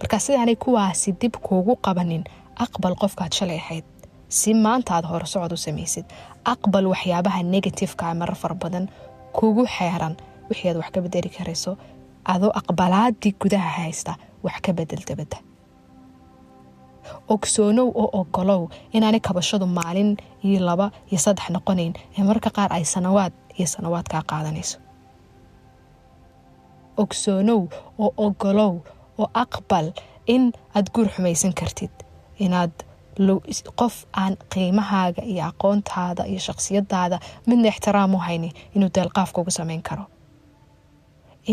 Marka 0.00 0.18
sidaanay 0.20 0.56
kuwaasi 0.56 1.12
dib 1.20 1.34
kuugu 1.46 1.76
qabanin 1.86 2.24
aqbal 2.64 2.94
qofkaad 3.02 3.32
shalay 3.38 3.58
ahayd 3.62 3.84
si 4.28 4.54
maanta 4.54 4.94
aad 4.96 5.06
hore 5.10 5.26
socod 5.32 5.52
u 5.52 5.56
samaysid 5.56 6.04
aqbal 6.52 6.86
waxyaabaha 6.92 7.42
negativeka 7.54 8.14
marar 8.20 8.34
fara 8.42 8.54
badan 8.62 8.88
kugu 9.36 9.62
xeeran 9.76 10.14
wixii 10.48 10.68
aad 10.70 10.76
wax 10.80 10.90
ka 10.94 11.00
bedeli 11.04 11.30
karayso 11.36 11.76
adoo 12.24 12.50
aqbalaadii 12.60 13.32
gudaha 13.42 13.70
haysta 13.78 14.12
wax 14.44 14.56
ka 14.64 14.72
bedel 14.72 15.02
dabadda 15.08 15.36
ogsoonow 17.34 17.88
oo 18.02 18.08
ogolow 18.20 18.62
inaanay 18.92 19.20
kabashadu 19.20 19.66
maalin 19.66 20.10
iyo 20.44 20.60
laba 20.68 20.86
iyo 21.10 21.18
saddex 21.24 21.46
noqonayn 21.56 21.92
ee 22.18 22.22
mararka 22.28 22.50
qaar 22.56 22.70
ay 22.76 22.84
sanawaad 22.94 23.32
iyo 23.58 23.66
sanawaad 23.74 24.06
kaa 24.12 24.22
qaadanayso. 24.30 24.78
Ogsoonow 27.02 27.62
oo 27.98 28.10
ogolow 28.26 28.74
oo 29.18 29.28
aqbal 29.42 29.86
in 30.34 30.52
aad 30.76 30.86
guur 30.94 31.08
xumaysan 31.14 31.52
kartid 31.60 31.94
inaad 32.44 32.72
qof 33.80 33.94
aan 34.22 34.36
qiimahaaga 34.52 35.22
iyo 35.32 35.42
aqoontaada 35.50 36.22
iyo 36.30 36.38
shaqsiyadaada 36.46 37.16
midna 37.46 37.68
ixtiraam 37.72 38.14
u 38.14 38.18
hayni 38.26 38.50
inuu 38.74 38.90
deelqaaf 38.96 39.32
kugu 39.32 39.50
samayn 39.50 39.82
karo 39.88 40.04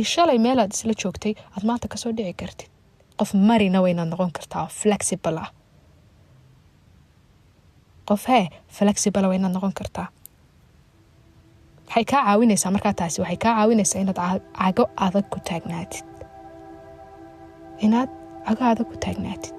shalay 0.04 0.39
meelaad 0.39 0.71
isla 0.73 0.93
joogtay 1.04 1.34
aad 1.56 1.63
maanta 1.65 1.88
ka 1.88 1.97
soo 1.97 2.12
dhici 2.17 2.34
kartid. 2.34 2.69
Qof 3.17 3.34
marina 3.34 3.82
waynaad 3.82 4.10
noqon 4.10 4.32
kartaa 4.32 4.67
flexible 4.67 5.39
ah. 5.39 5.49
Qof 8.08 8.28
hee 8.28 8.47
flexible 8.67 9.28
waynaad 9.28 9.54
noqon 9.54 9.73
kartaa. 9.73 10.08
Waxay 11.88 12.06
kaa 12.06 12.23
caawinaysaa 12.25 12.71
markaa 12.71 12.93
taasi 12.93 13.21
waxay 13.21 13.38
kaa 13.38 13.56
caawinaysaa 13.56 14.02
inaad 14.02 14.41
cago 14.60 14.86
adag 14.95 15.25
ku 15.30 15.39
taagnaatid. 15.49 16.06
Inaad 17.86 18.10
cago 18.47 18.63
adag 18.71 18.88
ku 18.91 18.97
taagnaatid 19.06 19.59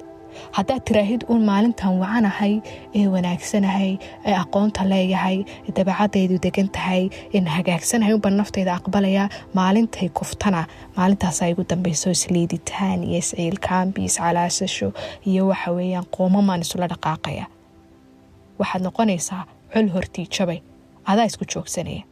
haddaad 0.57 0.83
tiraahid 0.88 1.22
uun 1.29 1.42
maalintan 1.50 1.92
wacanahay 2.03 2.55
ee 2.98 3.07
wanaagsanahay 3.14 3.90
ee 4.29 4.35
aqoonta 4.42 4.83
leeyahay 4.92 5.38
ee 5.68 5.72
dabeecadaydu 5.79 6.37
degan 6.46 6.68
tahay 6.76 7.03
een 7.37 7.46
hagaagsanahay 7.57 8.14
unbaan 8.18 8.37
naftayda 8.40 8.72
aqbalaya 8.79 9.24
maalintay 9.59 10.09
kuftana. 10.18 10.62
Maalintaasaa 10.96 11.48
igu 11.53 11.62
dambayso 11.70 12.11
isliiditaan 12.16 13.00
iyo 13.09 13.18
isciilkaambi 13.22 14.00
iscalaasasho 14.09 14.88
iyo 15.31 15.42
waxa 15.50 15.70
weeyaan 15.79 16.07
qoomamaan 16.16 16.61
isula 16.66 16.87
dhaqaaqaya. 16.92 17.44
Waxaad 18.61 18.83
noqonaysaa 18.87 19.42
col 19.72 19.88
hortii 19.94 20.26
jabay. 20.37 20.59
Adaa 21.11 21.24
isku 21.31 21.44
joogsanaya. 21.55 22.03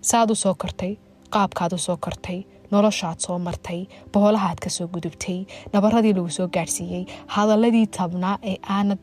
Saad 0.00 0.30
u 0.30 0.34
soo 0.34 0.54
kortay 0.62 0.92
qaabkaad 1.34 1.72
u 1.72 1.78
soo 1.86 1.96
kortay 2.04 2.38
noloshaad 2.74 3.18
soo 3.26 3.38
martay 3.46 3.80
boholahaad 4.12 4.58
ka 4.64 4.70
soo 4.76 4.86
gudubtay 4.94 5.38
nabaradii 5.74 6.14
lagu 6.18 6.30
soo 6.38 6.48
gaadhsiiyey 6.56 7.02
hadaladii 7.34 7.86
tabnaa 7.98 8.36
ee 8.50 8.56
aanad 8.76 9.02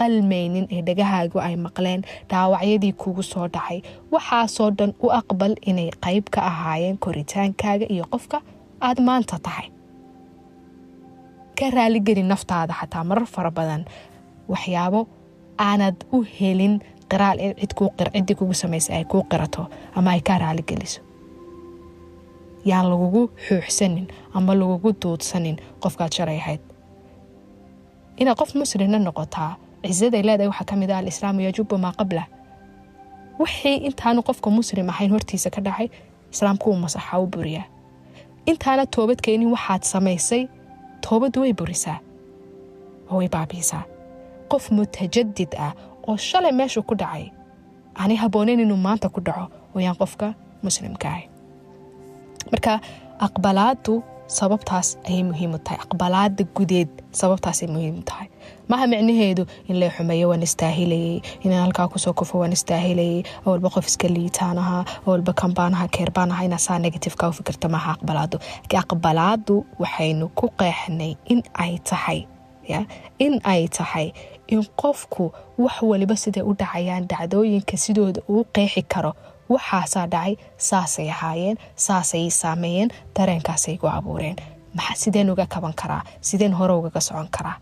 qalmaynin 0.00 0.66
ee 0.74 0.82
dhagahaagu 0.88 1.38
ay 1.46 1.54
maqleen 1.66 2.00
dhaawacyadii 2.30 2.92
kugu 3.02 3.22
soo 3.32 3.46
dhacay. 3.54 3.78
Waxaasoo 4.12 4.68
dhan 4.78 4.92
u 5.04 5.10
aqbal 5.20 5.52
inay 5.70 5.88
qayb 6.04 6.24
ka 6.34 6.40
ahaayeen 6.50 6.96
koritaankaaga 7.04 7.86
iyo 7.94 8.04
qofka 8.12 8.38
aad 8.86 8.98
maanta 9.08 9.36
tahay. 9.46 9.68
Ka 11.58 11.66
raaligeli 11.76 12.22
naftaada 12.32 12.74
xataa 12.80 13.04
marar 13.08 13.26
fara 13.34 13.50
badan. 13.58 13.82
Waxyaabo 14.52 15.00
aanad 15.68 15.96
u 16.16 16.22
helin 16.36 16.74
qiraal 17.10 17.38
ciddii 18.14 18.36
kugu 18.40 18.54
samaysa 18.62 18.90
ay 18.98 19.04
kuu 19.10 19.22
qirato 19.30 19.62
ama 19.98 20.10
ay 20.14 20.20
kaa 20.28 20.38
raaligeliso 20.44 21.00
yaan 22.64 22.86
lagugu 22.90 23.22
xuuxsanin 23.46 24.06
ama 24.34 24.54
lagugu 24.54 24.92
duudsanin 25.02 25.56
qofkaad 25.82 26.12
shalay 26.16 26.38
ahayd. 26.42 26.60
Inaad 28.20 28.36
qof 28.40 28.54
muslimna 28.54 28.98
noqotaa 28.98 29.56
cisaday 29.86 30.22
leedahay 30.22 30.48
waxaa 30.52 30.68
ka 30.70 30.76
mid 30.76 30.90
ah 30.90 30.98
alislaamu 30.98 31.40
yajubu 31.46 31.78
maa 31.78 31.92
qablah 31.98 32.26
wixii 33.40 33.76
intaanu 33.88 34.20
qofka 34.28 34.50
muslim 34.50 34.88
ahayn 34.92 35.10
hortiisa 35.14 35.50
ka 35.54 35.60
dhacay 35.66 35.88
islaamku 36.32 36.70
uu 36.70 36.76
masaxa 36.84 37.18
u 37.18 37.26
buriyaa. 37.26 37.64
Intaana 38.50 38.86
toobad 38.86 39.20
keenin 39.24 39.50
waxaad 39.56 39.82
samaysay 39.92 40.42
toobaddu 41.04 41.40
way 41.40 41.52
burisaa. 41.52 41.98
Oo 43.10 43.16
way 43.18 43.28
baabiisaa. 43.28 43.82
Qof 44.50 44.70
mutajadid 44.70 45.52
ah 45.58 45.72
oo 46.08 46.16
shalay 46.16 46.52
meeshu 46.52 46.82
ku 46.82 46.94
dhacay 46.94 47.24
aanay 48.00 48.16
habbooneyn 48.16 48.60
inuu 48.60 48.76
maanta 48.86 49.08
ku 49.08 49.20
dhaco 49.20 49.46
wayaan 49.74 49.96
qofka 49.96 50.34
muslimka 50.62 51.08
ahay 51.08 51.24
marka 52.52 52.72
aqbalaadu 53.26 53.94
sababtaas 54.38 54.88
ayay 55.08 55.22
muhiim 55.30 55.54
u 55.54 55.58
tahay. 55.58 55.78
Aqbalaada 55.84 56.44
gudeed 56.56 56.88
sababtaasay 57.20 57.68
muhiim 57.74 57.96
tahay. 58.08 58.28
Maha 58.70 58.86
micnaheedu? 58.92 59.42
In 59.68 59.76
lee 59.80 59.90
xumeeyo 59.96 60.28
waan 60.30 60.42
istaahilayey 60.46 61.18
inaan 61.44 61.62
halkaa 61.66 61.88
ku 61.92 61.98
soo 61.98 62.12
kufo 62.20 62.38
waan 62.38 62.52
istaahilayey 62.58 63.22
awalba 63.46 63.68
qof 63.74 63.86
iska 63.90 64.08
liitaanaha 64.16 64.84
awalba 65.06 65.32
kambaanaha 65.42 65.88
keerbaanaha 65.96 66.44
inaa 66.48 66.62
saa 66.66 66.78
negativeka 66.78 67.28
u 67.28 67.32
fikirta 67.38 67.68
maha 67.68 67.90
aqbalaadu? 67.96 68.36
Aqbalaadu 68.82 69.56
waxaynu 69.82 70.28
ku 70.38 70.46
qeexnay 70.60 71.12
in 71.32 71.42
ay 71.64 71.78
tahay 71.90 72.20
in 73.18 73.34
ay 73.52 73.66
tahay 73.68 74.12
in 74.46 74.62
qofku 74.82 75.32
wax 75.58 75.82
waliba 75.82 76.14
siday 76.22 76.42
u 76.46 76.54
dhacayaan 76.54 77.04
dhacdooyinka 77.10 77.76
sidooda 77.84 78.20
uu 78.30 78.44
qeexi 78.54 78.82
karo 78.92 79.12
waxaasaa 79.52 80.06
dhacay 80.12 80.34
saasay 80.68 81.08
ahaayeen 81.14 81.56
saasay 81.86 82.30
saameeyeen 82.40 82.90
dareenkaasay 83.16 83.76
gu 83.82 83.86
abuureen. 83.88 84.36
Sideen 85.02 85.30
uga 85.30 85.46
kaban 85.46 85.74
karaa? 85.82 86.02
Sideen 86.20 86.52
hore 86.58 86.72
ugaga 86.74 87.00
socon 87.00 87.28
karaa? 87.36 87.56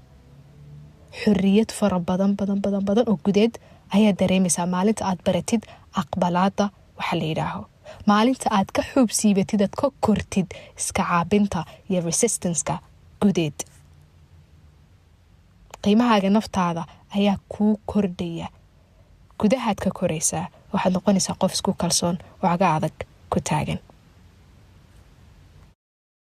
Xoriyad 1.20 1.70
fara 1.78 1.98
badan 2.00 2.36
badan 2.36 2.60
badan 2.64 2.84
badan 2.88 3.08
oo 3.08 3.16
gudeed 3.24 3.54
ayaa 3.96 4.12
dareemaysaa 4.20 4.66
maalinta 4.66 5.04
aad 5.08 5.20
baratid 5.26 5.62
aqbalaada 6.00 6.68
waxa 6.98 7.16
la 7.20 7.24
yidhaaho. 7.30 7.62
Maalinta 8.06 8.46
aad 8.56 8.68
ka 8.76 8.82
xuub 8.90 9.10
siibatid 9.18 9.60
aad 9.64 9.74
ka 9.80 9.88
kortid 10.06 10.46
iska 10.78 11.02
caabinta 11.08 11.64
iyo 11.90 12.00
resistanceka 12.08 12.78
gudeed. 13.22 13.56
Qiimahaaga 15.82 16.30
naftaada 16.30 16.82
ayaa 17.16 17.36
kuu 17.48 17.80
kordhaya. 17.86 18.48
Gudahaad 19.40 19.78
ka 19.84 19.90
koraysaa 19.98 20.46
waxaad 20.72 20.92
noqonaysaa 20.96 21.36
qof 21.40 21.52
isku 21.56 21.70
kalsoon 21.82 22.16
oo 22.42 22.48
caga 22.52 22.66
adag 22.76 22.94
ku 23.32 23.38
taagan 23.48 23.78